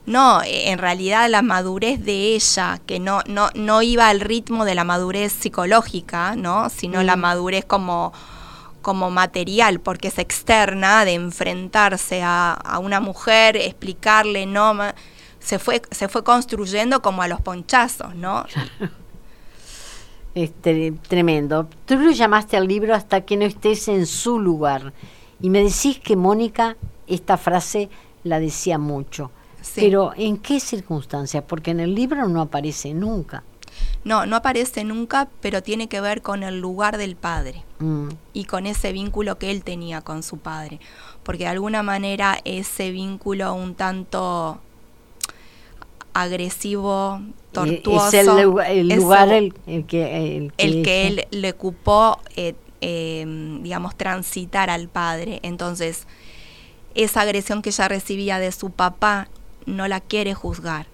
no, 0.08 0.41
en 0.43 0.80
realidad 0.80 1.30
la 1.30 1.41
madurez 1.41 2.04
de 2.04 2.34
ella, 2.34 2.80
que 2.86 2.98
no, 2.98 3.20
no, 3.28 3.50
no 3.56 3.82
iba 3.82 4.08
al 4.08 4.22
ritmo 4.22 4.63
de 4.63 4.74
la 4.74 4.86
madurez 4.86 5.34
psicológica, 5.34 6.38
¿no? 6.38 6.70
Sino 6.70 7.04
la 7.04 7.17
mm. 7.17 7.20
madurez 7.20 7.65
como, 7.65 8.13
como 8.82 9.12
material, 9.12 9.82
porque 9.82 10.08
es 10.08 10.17
externa, 10.17 11.04
de 11.04 11.15
enfrentarse 11.15 12.24
a, 12.24 12.54
a 12.54 12.80
una 12.80 13.02
mujer, 13.02 13.58
explicarle, 13.58 14.46
no, 14.46 14.74
se 15.39 15.60
fue, 15.60 15.82
se 15.91 16.08
fue 16.08 16.24
construyendo 16.24 17.02
como 17.02 17.22
a 17.22 17.28
los 17.28 17.41
ponchazos, 17.41 18.15
¿no? 18.15 18.46
Este, 20.36 20.93
tremendo. 21.08 21.67
Tú 21.88 21.96
lo 21.96 22.12
llamaste 22.12 22.58
al 22.58 22.67
libro 22.67 22.93
hasta 22.93 23.22
que 23.22 23.36
no 23.36 23.43
estés 23.43 23.88
en 23.88 24.06
su 24.06 24.39
lugar. 24.39 24.93
Y 25.41 25.50
me 25.50 25.63
decís 25.63 26.00
que 26.00 26.15
Mónica, 26.15 26.78
esta 27.08 27.38
frase 27.38 27.89
la 28.24 28.39
decía 28.39 28.78
mucho. 28.78 29.32
Pero 29.76 30.12
¿en 30.15 30.38
qué 30.38 30.60
circunstancias? 30.60 31.43
Porque 31.48 31.72
en 31.72 31.80
el 31.80 31.93
libro 31.93 32.28
no 32.28 32.41
aparece 32.41 32.93
nunca. 32.93 33.43
No, 34.04 34.26
no 34.26 34.38
aparece 34.38 34.84
nunca, 34.84 35.28
pero 35.41 35.62
tiene 35.62 35.88
que 35.88 36.02
ver 36.02 36.22
con 36.22 36.43
el 36.43 36.60
lugar 36.60 36.98
del 36.98 37.15
padre 37.15 37.63
mm. 37.80 38.10
y 38.34 38.46
con 38.46 38.65
ese 38.65 38.93
vínculo 38.93 39.38
que 39.38 39.52
él 39.52 39.63
tenía 39.63 40.02
con 40.02 40.24
su 40.24 40.38
padre. 40.38 40.80
Porque 41.24 41.43
de 41.43 41.50
alguna 41.50 41.84
manera 41.84 42.39
ese 42.46 42.91
vínculo 42.91 43.54
un 43.54 43.76
tanto 43.76 44.62
agresivo, 46.13 47.22
tortuoso. 47.52 48.08
Es 48.08 48.28
el, 48.28 48.96
lugar 48.96 49.32
el, 49.32 49.54
que, 49.86 50.50
el, 50.58 50.84
que, 50.84 51.08
él 51.08 51.28
le 51.30 51.52
ocupó, 51.52 52.20
eh, 52.36 52.56
em, 52.82 53.62
digamos, 53.62 53.96
transitar 53.96 54.70
al 54.70 54.88
padre. 54.88 55.39
Entonces, 55.43 56.08
esa 56.96 57.22
agresión 57.22 57.62
que 57.62 57.70
ella 57.70 57.88
recibía 57.88 58.39
de 58.39 58.52
su 58.52 58.72
papá 58.72 59.28
no 59.67 59.88
la 59.88 59.99
quiere 59.99 60.34
juzgar. 60.34 60.88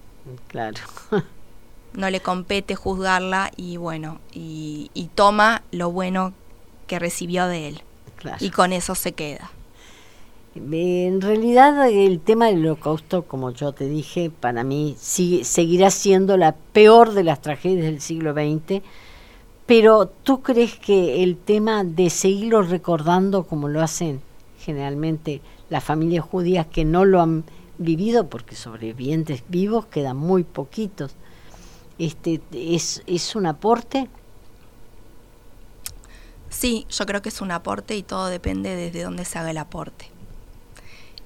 Claro. 0.48 0.76
no 1.94 2.10
le 2.10 2.20
compete 2.20 2.74
juzgarla 2.74 3.50
y 3.56 3.78
bueno, 3.78 4.18
y, 4.32 4.90
toma 5.14 5.62
lo 5.70 5.90
bueno 5.90 6.34
que 6.86 6.98
recibió 6.98 7.46
de 7.46 7.68
él. 7.68 7.82
Y 8.40 8.50
con 8.50 8.72
eso 8.72 8.94
se 8.94 9.12
queda. 9.12 9.50
En 10.54 11.20
realidad 11.20 11.88
el 11.90 12.20
tema 12.20 12.46
del 12.46 12.64
holocausto, 12.64 13.24
como 13.24 13.50
yo 13.50 13.72
te 13.72 13.86
dije, 13.86 14.30
para 14.30 14.64
mí 14.64 14.94
sigue, 14.98 15.44
seguirá 15.44 15.90
siendo 15.90 16.36
la 16.36 16.54
peor 16.54 17.12
de 17.12 17.24
las 17.24 17.42
tragedias 17.42 17.84
del 17.84 18.00
siglo 18.00 18.32
XX, 18.32 18.82
pero 19.66 20.06
¿tú 20.06 20.42
crees 20.42 20.78
que 20.78 21.22
el 21.22 21.36
tema 21.36 21.84
de 21.84 22.08
seguirlo 22.08 22.62
recordando 22.62 23.44
como 23.44 23.68
lo 23.68 23.82
hacen 23.82 24.20
generalmente 24.58 25.42
las 25.70 25.84
familias 25.84 26.24
judías 26.24 26.66
que 26.66 26.84
no 26.84 27.04
lo 27.04 27.20
han 27.20 27.44
vivido, 27.78 28.28
porque 28.28 28.56
sobrevivientes 28.56 29.42
vivos 29.48 29.86
quedan 29.86 30.16
muy 30.16 30.44
poquitos. 30.44 31.14
Este, 31.98 32.40
¿es, 32.52 33.02
¿Es 33.06 33.36
un 33.36 33.46
aporte? 33.46 34.08
Sí, 36.50 36.86
yo 36.88 37.06
creo 37.06 37.22
que 37.22 37.28
es 37.28 37.40
un 37.40 37.50
aporte 37.50 37.96
y 37.96 38.02
todo 38.02 38.26
depende 38.26 38.76
desde 38.76 39.02
dónde 39.02 39.24
se 39.24 39.38
haga 39.38 39.50
el 39.50 39.58
aporte. 39.58 40.10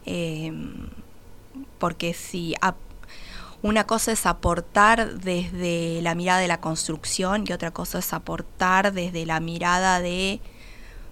Em, 0.07 0.89
porque 1.79 2.15
si 2.15 2.55
una 3.63 3.87
cosa 3.87 4.13
es 4.13 4.25
aportar 4.25 5.19
desde 5.19 6.01
la 6.03 6.15
mirada 6.15 6.41
de 6.41 6.49
la 6.49 6.61
construcción 6.61 7.45
y 7.47 7.53
otra 7.53 7.73
cosa 7.73 7.99
es 7.99 8.13
aportar 8.13 8.93
desde 8.93 9.27
la 9.27 9.41
mirada 9.41 10.01
de 10.01 10.41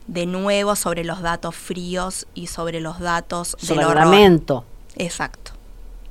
de 0.06 0.26
nuevo 0.26 0.76
sobre 0.76 1.04
los 1.04 1.20
datos 1.20 1.54
fríos 1.54 2.26
y 2.34 2.46
sobre 2.46 2.80
los 2.80 3.00
datos 3.00 3.56
del 3.60 3.80
horror. 3.80 4.64
Exacto, 4.96 5.52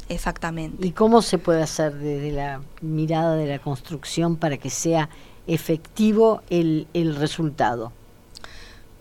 exactamente. 0.09 0.85
¿Y 0.85 0.91
cómo 0.91 1.21
se 1.21 1.37
puede 1.37 1.63
hacer 1.63 1.93
desde 1.93 2.31
la 2.31 2.61
mirada 2.81 3.35
de 3.35 3.47
la 3.47 3.59
construcción 3.59 4.37
para 4.37 4.57
que 4.57 4.69
sea 4.69 5.09
efectivo 5.47 6.41
el, 6.49 6.87
el 6.93 7.15
resultado? 7.15 7.91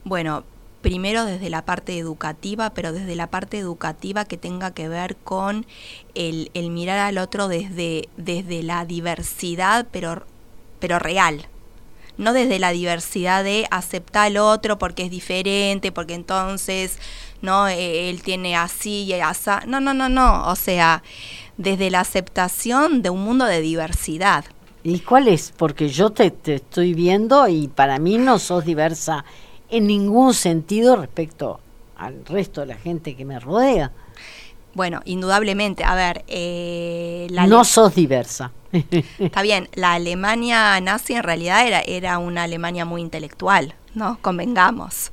Bueno, 0.04 0.44
primero 0.84 1.24
desde 1.24 1.48
la 1.48 1.64
parte 1.64 1.98
educativa, 1.98 2.70
pero 2.74 2.92
desde 2.92 3.16
la 3.16 3.28
parte 3.28 3.58
educativa 3.58 4.26
que 4.26 4.36
tenga 4.36 4.72
que 4.72 4.86
ver 4.86 5.16
con 5.16 5.64
el, 6.14 6.50
el 6.52 6.70
mirar 6.70 6.98
al 6.98 7.16
otro 7.16 7.48
desde, 7.48 8.10
desde 8.18 8.62
la 8.62 8.84
diversidad, 8.84 9.86
pero, 9.90 10.26
pero 10.80 10.98
real, 10.98 11.46
no 12.18 12.34
desde 12.34 12.58
la 12.58 12.70
diversidad 12.70 13.42
de 13.44 13.66
aceptar 13.70 14.26
al 14.26 14.36
otro 14.36 14.78
porque 14.78 15.04
es 15.04 15.10
diferente, 15.10 15.90
porque 15.90 16.12
entonces 16.12 16.98
no 17.44 17.68
e, 17.68 18.10
él 18.10 18.22
tiene 18.22 18.56
así 18.56 19.04
y 19.04 19.12
así. 19.14 19.50
No, 19.66 19.80
no, 19.80 19.94
no, 19.94 20.08
no, 20.08 20.48
o 20.48 20.56
sea, 20.56 21.02
desde 21.56 21.90
la 21.90 22.00
aceptación 22.00 23.02
de 23.02 23.10
un 23.10 23.22
mundo 23.22 23.44
de 23.44 23.60
diversidad. 23.60 24.44
¿Y 24.82 25.00
cuál 25.00 25.28
es? 25.28 25.52
Porque 25.56 25.88
yo 25.88 26.10
te, 26.10 26.30
te 26.30 26.56
estoy 26.56 26.92
viendo 26.94 27.46
y 27.48 27.68
para 27.68 27.98
mí 27.98 28.18
no 28.18 28.38
sos 28.38 28.64
diversa 28.64 29.24
en 29.70 29.86
ningún 29.86 30.34
sentido 30.34 30.96
respecto 30.96 31.60
al 31.96 32.24
resto 32.26 32.60
de 32.62 32.66
la 32.66 32.74
gente 32.74 33.16
que 33.16 33.24
me 33.24 33.38
rodea. 33.38 33.92
Bueno, 34.74 35.00
indudablemente, 35.04 35.84
a 35.84 35.94
ver, 35.94 36.24
eh, 36.26 37.28
la 37.30 37.46
no 37.46 37.64
sos 37.64 37.94
diversa. 37.94 38.50
Está 39.18 39.42
bien, 39.42 39.68
la 39.74 39.92
Alemania 39.92 40.80
nazi 40.80 41.14
en 41.14 41.22
realidad 41.22 41.66
era, 41.66 41.80
era 41.80 42.18
una 42.18 42.42
Alemania 42.42 42.84
muy 42.84 43.00
intelectual, 43.00 43.74
¿no? 43.94 44.18
Convengamos. 44.20 45.12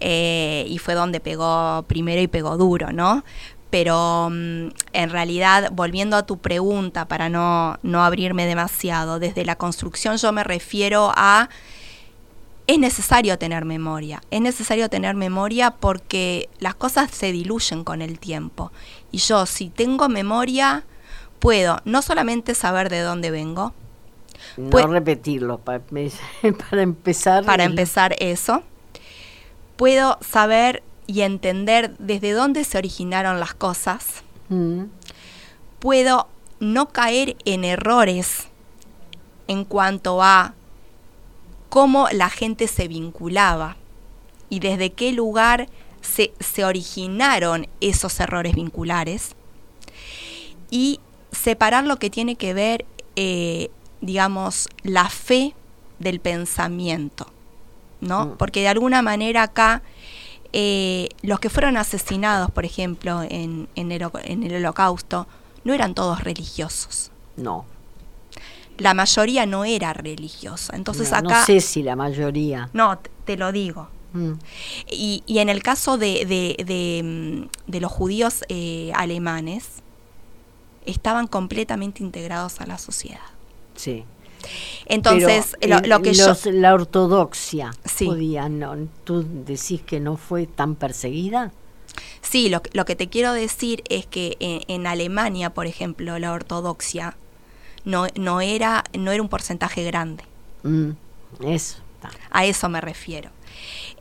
Eh, 0.00 0.64
y 0.68 0.78
fue 0.78 0.94
donde 0.94 1.20
pegó 1.20 1.84
primero 1.86 2.20
y 2.20 2.26
pegó 2.26 2.56
duro, 2.56 2.92
¿no? 2.92 3.24
Pero 3.70 4.28
mm, 4.30 4.68
en 4.92 5.10
realidad, 5.10 5.70
volviendo 5.72 6.16
a 6.16 6.26
tu 6.26 6.38
pregunta, 6.38 7.06
para 7.06 7.28
no, 7.28 7.78
no 7.82 8.02
abrirme 8.02 8.46
demasiado, 8.46 9.18
desde 9.18 9.44
la 9.44 9.56
construcción 9.56 10.16
yo 10.16 10.32
me 10.32 10.44
refiero 10.44 11.12
a 11.16 11.48
es 12.70 12.78
necesario 12.78 13.36
tener 13.36 13.64
memoria. 13.64 14.22
Es 14.30 14.40
necesario 14.40 14.88
tener 14.88 15.16
memoria 15.16 15.72
porque 15.72 16.48
las 16.60 16.76
cosas 16.76 17.10
se 17.10 17.32
diluyen 17.32 17.82
con 17.82 18.00
el 18.00 18.20
tiempo. 18.20 18.70
Y 19.10 19.18
yo, 19.18 19.44
si 19.46 19.70
tengo 19.70 20.08
memoria, 20.08 20.84
puedo 21.40 21.80
no 21.84 22.00
solamente 22.00 22.54
saber 22.54 22.88
de 22.88 23.00
dónde 23.00 23.32
vengo. 23.32 23.74
No 24.56 24.86
repetirlo, 24.86 25.58
para, 25.58 25.82
empezar. 26.72 27.44
Para 27.44 27.64
empezar 27.64 28.16
eso. 28.18 28.62
Puedo 29.76 30.18
saber 30.20 30.82
y 31.06 31.22
entender 31.22 31.96
desde 31.98 32.32
dónde 32.32 32.64
se 32.64 32.78
originaron 32.78 33.40
las 33.40 33.54
cosas. 33.54 34.22
Mm. 34.48 34.84
Puedo 35.78 36.28
no 36.60 36.88
caer 36.90 37.36
en 37.44 37.64
errores 37.64 38.48
en 39.48 39.64
cuanto 39.64 40.22
a 40.22 40.54
cómo 41.68 42.08
la 42.12 42.28
gente 42.28 42.68
se 42.68 42.86
vinculaba 42.86 43.76
y 44.48 44.60
desde 44.60 44.92
qué 44.92 45.12
lugar 45.12 45.68
se, 46.02 46.64
originaron 46.64 47.66
esos 47.80 48.20
errores 48.20 48.54
vinculares 48.54 49.34
y 50.70 51.00
separar 51.32 51.84
lo 51.84 51.96
que 51.96 52.10
tiene 52.10 52.36
que 52.36 52.54
ver, 52.54 52.84
eh, 53.16 53.70
digamos, 54.00 54.68
la 54.82 55.08
fe 55.08 55.54
del 55.98 56.20
pensamiento, 56.20 57.26
¿no? 58.00 58.26
Mm. 58.26 58.36
Porque 58.36 58.60
de 58.60 58.68
alguna 58.68 59.02
manera 59.02 59.42
acá 59.42 59.82
eh, 60.52 61.08
los 61.22 61.40
que 61.40 61.50
fueron 61.50 61.76
asesinados, 61.76 62.50
por 62.50 62.64
ejemplo, 62.64 63.22
en, 63.22 63.68
en, 63.74 63.92
el, 63.92 64.08
en 64.24 64.42
el 64.42 64.56
holocausto, 64.56 65.26
no 65.64 65.74
eran 65.74 65.94
todos 65.94 66.24
religiosos. 66.24 67.10
No 67.36 67.64
la 68.80 68.94
mayoría 68.94 69.46
no 69.46 69.64
era 69.64 69.92
religiosa. 69.92 70.74
Entonces 70.74 71.12
acá... 71.12 71.40
No 71.40 71.46
sé 71.46 71.60
si 71.60 71.82
la 71.82 71.96
mayoría. 71.96 72.70
No, 72.72 72.98
te 73.24 73.36
lo 73.36 73.52
digo. 73.52 73.88
Mm. 74.12 74.32
Y, 74.90 75.22
en 75.28 75.48
el 75.48 75.62
caso 75.62 75.98
de, 75.98 76.24
de, 76.66 77.02
mm, 77.04 77.76
los 77.78 77.92
judíos 77.92 78.42
eh, 78.48 78.90
alemanes, 78.94 79.68
estaban 80.86 81.26
completamente 81.26 82.02
integrados 82.02 82.60
a 82.60 82.66
la 82.66 82.78
sociedad. 82.78 83.20
Sí. 83.80 84.04
Entonces, 84.84 85.56
lo, 85.62 86.02
que 86.02 86.12
yo... 86.12 86.34
La 86.52 86.74
ortodoxia 86.74 87.72
judía, 87.98 88.50
¿no? 88.50 88.88
¿tú 89.04 89.24
decís 89.26 89.80
que 89.80 90.00
no 90.00 90.18
fue 90.18 90.46
tan 90.46 90.74
perseguida? 90.74 91.50
Sí, 92.20 92.50
lo, 92.50 92.84
que 92.84 92.96
te 92.96 93.08
quiero 93.08 93.32
decir 93.32 93.82
es 93.88 94.04
que 94.04 94.36
en 94.38 94.86
Alemania, 94.86 95.50
por 95.50 95.66
ejemplo, 95.66 96.18
la 96.18 96.32
ortodoxia 96.32 97.16
no, 97.84 98.06
no, 98.16 98.42
era, 98.42 98.84
no 98.98 99.12
era 99.12 99.22
un 99.22 99.30
porcentaje 99.30 99.82
grande. 99.84 100.24
Mm, 100.62 100.90
eso. 101.46 101.78
A 102.30 102.44
eso 102.44 102.68
me 102.68 102.80
refiero. 102.80 103.30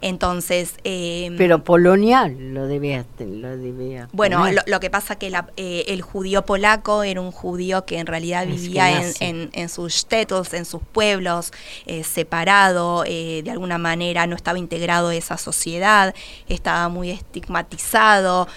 Entonces... 0.02 0.76
Em, 0.84 1.36
Pero 1.38 1.64
Polonia 1.64 2.28
lo 2.28 2.68
debía, 2.68 3.06
lo 3.20 4.08
Bueno, 4.14 4.46
lo, 4.66 4.80
que 4.80 4.90
pasa 4.90 5.18
que 5.18 5.32
eh, 5.58 5.86
el 5.88 6.02
judío 6.02 6.46
polaco 6.46 7.04
era 7.04 7.20
un 7.20 7.32
judío 7.32 7.86
que 7.86 8.00
en 8.00 8.06
realidad 8.06 8.48
vivía 8.48 9.02
en, 9.20 9.50
en, 9.52 9.70
sus 9.70 9.94
stetos, 9.94 10.54
en 10.54 10.66
sus 10.66 10.82
pueblos, 10.82 11.52
eh, 11.86 12.04
separado, 12.04 13.04
eh, 13.06 13.42
de 13.44 13.52
alguna 13.52 13.78
manera 13.78 14.26
no 14.28 14.36
estaba 14.36 14.58
integrado 14.58 15.10
a 15.10 15.16
esa 15.16 15.38
sociedad, 15.38 16.16
estaba 16.48 16.88
muy 16.90 17.12
estigmatizado, 17.12 18.48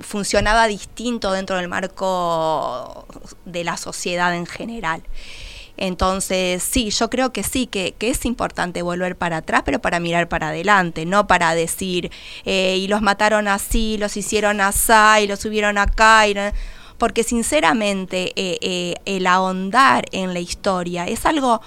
funcionaba 0.00 0.66
distinto 0.68 1.32
dentro 1.32 1.56
del 1.56 1.68
marco 1.68 3.06
de 3.44 3.64
la 3.64 3.76
sociedad 3.76 4.34
en 4.34 4.46
general. 4.46 5.02
Entonces, 5.76 6.62
sí, 6.62 6.90
yo 6.90 7.10
creo 7.10 7.32
que 7.32 7.42
sí, 7.42 7.66
que, 7.66 7.94
es 8.00 8.24
importante 8.24 8.82
volver 8.82 9.16
para 9.16 9.38
atrás, 9.38 9.62
pero 9.64 9.80
para 9.80 10.00
mirar 10.00 10.28
para 10.28 10.48
adelante, 10.48 11.04
no 11.04 11.26
para 11.26 11.54
decir, 11.54 12.10
eh, 12.44 12.76
y 12.78 12.88
los 12.88 13.02
mataron 13.02 13.48
así, 13.48 13.98
los 13.98 14.16
hicieron 14.16 14.60
así, 14.60 14.92
y 15.22 15.26
los 15.26 15.40
subieron 15.40 15.78
acá, 15.78 16.24
porque 16.98 17.24
sinceramente 17.24 18.32
eh, 18.36 18.58
eh, 18.60 18.94
el 19.04 19.26
ahondar 19.26 20.06
en 20.12 20.32
la 20.32 20.40
historia 20.40 21.06
es 21.06 21.26
algo 21.26 21.60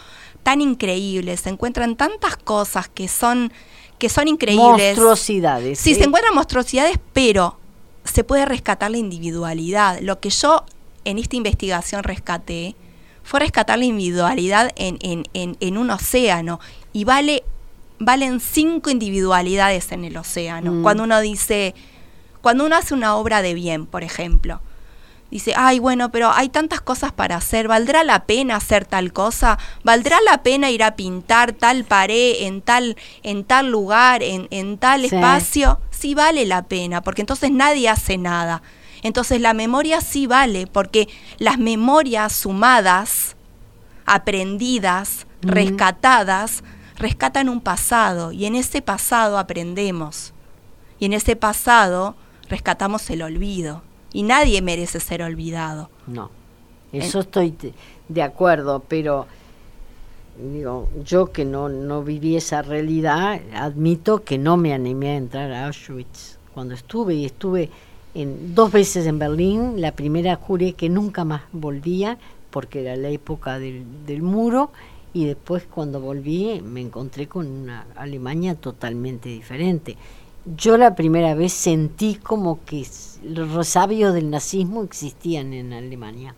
tan 0.43 0.62
increíble, 0.62 1.36
se 1.38 1.50
encuentran 1.50 1.95
tantas 1.95 2.38
cosas 2.38 2.88
que 2.88 3.08
son 3.08 3.52
que 4.00 4.08
son 4.08 4.30
increíbles. 4.30 4.98
Monstruosidades. 4.98 5.78
Sí, 5.78 5.93
se 5.93 6.06
encuentran 6.06 6.34
monstruosidades, 6.34 6.98
pero 7.12 7.58
se 8.06 8.24
puede 8.24 8.45
rescatar 8.45 8.89
la 8.91 8.98
individualidad. 8.98 10.00
Lo 10.00 10.22
que 10.22 10.30
yo 10.30 10.63
en 11.04 11.17
esta 11.17 11.36
investigación 11.36 12.04
rescaté 12.04 12.78
fue 13.30 13.42
rescatar 13.42 13.78
la 13.78 13.86
individualidad 13.86 14.72
en, 14.76 14.98
en, 15.04 15.56
en, 15.60 15.78
un 15.78 15.92
océano 15.92 16.60
y 16.94 17.04
vale, 17.04 17.44
valen 18.00 18.39
cinco 18.39 18.89
individualidades 18.89 19.92
en 19.92 20.04
el 20.04 20.18
océano. 20.18 20.72
Mm. 20.72 20.82
Cuando 20.82 21.04
uno 21.04 21.22
dice, 21.22 21.76
cuando 22.42 22.65
uno 22.65 22.76
hace 22.76 22.96
una 22.96 23.15
obra 23.15 23.44
de 23.44 23.54
bien, 23.54 23.86
por 23.86 24.04
ejemplo, 24.04 24.62
dice, 25.30 25.54
ay, 25.56 25.78
bueno, 25.78 26.10
pero 26.10 26.32
hay 26.32 26.50
tantas 26.50 26.82
cosas 26.82 27.12
para 27.12 27.36
hacer, 27.36 27.68
¿valdrá 27.68 28.04
la 28.04 28.26
pena 28.26 28.56
hacer 28.56 28.86
tal 28.86 29.13
cosa? 29.13 29.60
¿Valdrá 29.84 30.18
la 30.26 30.42
pena 30.42 30.72
ir 30.72 30.82
a 30.82 30.96
pintar 30.96 31.54
tal 31.54 31.84
pared 31.84 32.48
en 32.48 32.63
tal, 32.63 32.98
en 33.22 33.44
tal 33.44 33.70
lugar, 33.70 34.24
en, 34.24 34.48
en 34.50 34.80
tal 34.80 35.06
espacio? 35.06 35.80
Sí 35.92 36.15
vale 36.15 36.48
la 36.48 36.63
pena, 36.63 37.04
porque 37.04 37.22
entonces 37.22 37.52
nadie 37.52 37.89
hace 37.89 38.18
nada. 38.18 38.63
Entonces 39.04 39.42
la 39.42 39.54
memoria 39.54 40.02
sí 40.02 40.28
vale, 40.28 40.68
porque 40.68 41.08
las 41.38 41.58
memorias 41.58 42.34
sumadas, 42.34 43.36
aprendidas, 44.06 45.28
rescatadas, 45.42 46.64
rescatan 46.98 47.50
un 47.50 47.62
pasado 47.62 48.32
y 48.32 48.46
en 48.46 48.56
ese 48.56 48.82
pasado 48.82 49.38
aprendemos. 49.38 50.34
Y 51.00 51.06
en 51.06 51.14
ese 51.14 51.36
pasado 51.36 52.16
rescatamos 52.50 53.10
el 53.10 53.22
olvido. 53.22 53.82
Y 54.12 54.24
nadie 54.24 54.62
merece 54.62 55.00
ser 55.00 55.22
olvidado. 55.22 55.90
No, 56.08 56.32
eso 56.92 57.20
estoy 57.20 57.56
de 58.08 58.24
acuerdo, 58.24 58.84
pero 58.88 59.28
digo, 60.38 60.90
yo 61.04 61.32
que 61.32 61.46
no, 61.46 61.70
no 61.70 62.04
viví 62.04 62.36
esa 62.36 62.62
realidad, 62.62 63.40
admito 63.54 64.24
que 64.24 64.38
no 64.38 64.58
me 64.58 64.74
animé 64.74 65.12
a 65.12 65.16
entrar 65.18 65.52
a 65.52 65.68
Auschwitz 65.68 66.38
cuando 66.54 66.74
estuve 66.74 67.14
y 67.14 67.26
estuve 67.26 67.70
en, 68.13 68.56
dos 68.56 68.72
veces 68.72 69.06
en 69.08 69.19
Berlín. 69.19 69.82
La 69.82 69.93
primera 69.93 70.36
juré 70.36 70.74
que 70.74 70.89
nunca 70.89 71.24
más 71.26 71.41
volvía 71.52 72.17
porque 72.50 72.82
era 72.82 72.95
la 72.95 73.10
época 73.10 73.60
del, 73.60 74.22
muro 74.22 74.72
y 75.13 75.26
después 75.26 75.63
cuando 75.63 76.00
volví 76.00 76.62
me 76.62 76.82
encontré 76.82 77.28
con 77.28 77.48
una 77.48 77.86
Alemania 77.95 78.56
totalmente 78.56 79.30
diferente. 79.30 79.98
Yo 80.58 80.78
la 80.78 80.95
primera 80.95 81.36
vez 81.36 81.54
sentí 81.54 82.15
como 82.15 82.63
que 82.65 82.86
los 83.24 83.52
resabios 83.52 84.13
del 84.13 84.30
nazismo 84.30 84.84
existían 84.84 85.54
en 85.54 85.74
Alemania. 85.74 86.34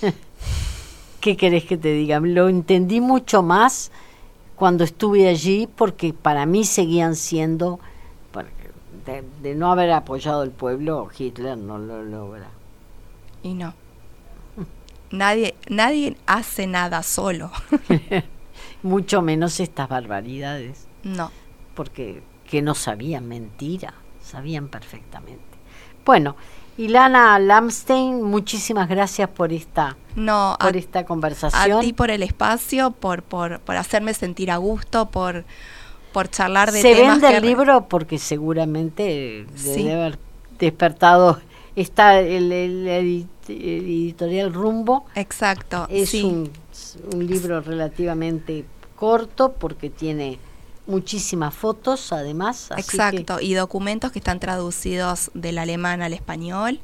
¿Qué 1.20 1.36
querés 1.36 1.64
que 1.64 1.76
te 1.76 1.92
diga? 1.92 2.20
Lo 2.20 2.48
entendí 2.48 3.00
mucho 3.00 3.42
más 3.42 3.90
cuando 4.54 4.84
estuve 4.84 5.28
allí 5.28 5.68
porque 5.74 6.14
para 6.14 6.46
mí 6.46 6.64
seguían 6.64 7.16
siendo 7.16 7.80
de, 9.06 9.54
no 9.54 9.70
haber 9.70 9.90
apoyado 9.92 10.42
el 10.42 10.50
pueblo, 10.50 11.08
Hitler 11.16 11.56
no 11.56 11.78
lo 11.78 12.02
logra. 12.02 12.48
Y 13.42 13.54
no. 13.54 13.74
Nadie, 15.10 15.54
nadie 15.68 16.16
hace 16.26 16.66
nada 16.66 17.02
solo. 17.02 17.50
Mucho 18.82 19.22
menos 19.22 19.60
estas 19.60 19.88
barbaridades. 19.88 20.88
No. 21.04 21.30
Porque 21.74 22.22
que 22.48 22.62
no 22.62 22.74
sabían 22.74 23.28
mentira, 23.28 23.94
sabían 24.22 24.68
perfectamente. 24.68 25.42
Bueno, 26.04 26.36
Ilana 26.78 27.38
Lamstein, 27.38 28.22
muchísimas 28.22 28.88
gracias 28.88 29.28
por 29.30 29.52
esta, 29.52 29.96
no, 30.14 30.56
por 30.60 30.76
esta 30.76 31.04
conversación. 31.04 31.78
A 31.78 31.80
ti 31.80 31.92
por 31.92 32.10
el 32.10 32.22
espacio, 32.22 32.90
por, 32.90 33.22
por, 33.22 33.60
por 33.60 33.76
hacerme 33.76 34.14
sentir 34.14 34.50
a 34.50 34.58
gusto, 34.58 35.10
por 35.10 35.44
por 36.16 36.30
charlar 36.30 36.72
de 36.72 36.80
Se 36.80 36.94
vende 36.94 37.36
el 37.36 37.44
libro 37.44 37.88
porque 37.90 38.18
seguramente 38.18 39.44
debe 39.62 39.92
haber 39.92 40.18
despertado. 40.58 41.38
Está 41.76 42.20
el, 42.20 42.50
editorial 43.46 44.54
Rumbo. 44.54 45.04
Exacto. 45.14 45.86
Es 45.90 46.14
un, 46.14 46.50
libro 47.18 47.60
relativamente 47.60 48.64
corto 48.94 49.52
porque 49.52 49.90
tiene 49.90 50.38
muchísimas 50.86 51.54
fotos 51.54 52.10
además. 52.14 52.70
Exacto, 52.78 53.38
y 53.38 53.52
documentos 53.52 54.10
que 54.10 54.18
están 54.18 54.40
traducidos 54.40 55.30
del 55.34 55.58
alemán 55.58 56.00
al 56.00 56.14
español. 56.14 56.80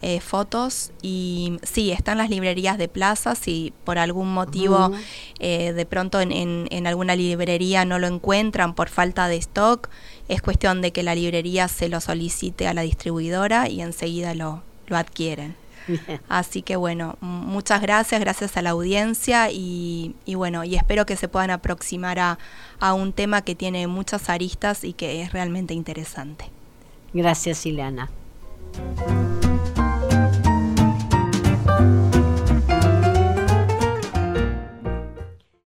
Eh, 0.00 0.20
fotos 0.20 0.92
y 1.02 1.58
sí, 1.64 1.90
están 1.90 2.18
las 2.18 2.30
librerías 2.30 2.78
de 2.78 2.86
plaza, 2.86 3.34
si 3.34 3.72
por 3.82 3.98
algún 3.98 4.32
motivo 4.32 4.92
eh, 5.40 5.72
de 5.72 5.86
pronto 5.86 6.20
en, 6.20 6.30
en, 6.70 6.86
alguna 6.86 7.16
librería 7.16 7.84
no 7.84 7.98
lo 7.98 8.06
encuentran 8.06 8.74
por 8.74 8.90
falta 8.90 9.26
de 9.26 9.36
stock, 9.38 9.88
es 10.28 10.40
cuestión 10.40 10.82
de 10.82 10.92
que 10.92 11.02
la 11.02 11.16
librería 11.16 11.66
se 11.66 11.88
lo 11.88 12.00
solicite 12.00 12.68
a 12.68 12.74
la 12.74 12.82
distribuidora 12.82 13.68
y 13.68 13.80
enseguida 13.80 14.34
lo, 14.34 14.62
lo 14.86 14.96
adquieren. 14.96 15.56
Así 16.28 16.62
que 16.62 16.76
bueno, 16.76 17.16
muchas 17.20 17.80
gracias, 17.80 18.20
gracias 18.20 18.56
a 18.56 18.62
la 18.62 18.70
audiencia 18.70 19.50
y, 19.50 20.14
y 20.24 20.36
bueno, 20.36 20.62
y 20.62 20.76
espero 20.76 21.06
que 21.06 21.16
se 21.16 21.26
puedan 21.26 21.50
aproximar 21.50 22.20
a, 22.20 22.38
a 22.78 22.94
un 22.94 23.12
tema 23.12 23.42
que 23.42 23.56
tiene 23.56 23.86
muchas 23.88 24.28
aristas 24.30 24.84
y 24.84 24.92
que 24.92 25.22
es 25.22 25.32
realmente 25.32 25.74
interesante. 25.74 26.50
Gracias, 27.12 27.66
Ileana. 27.66 28.10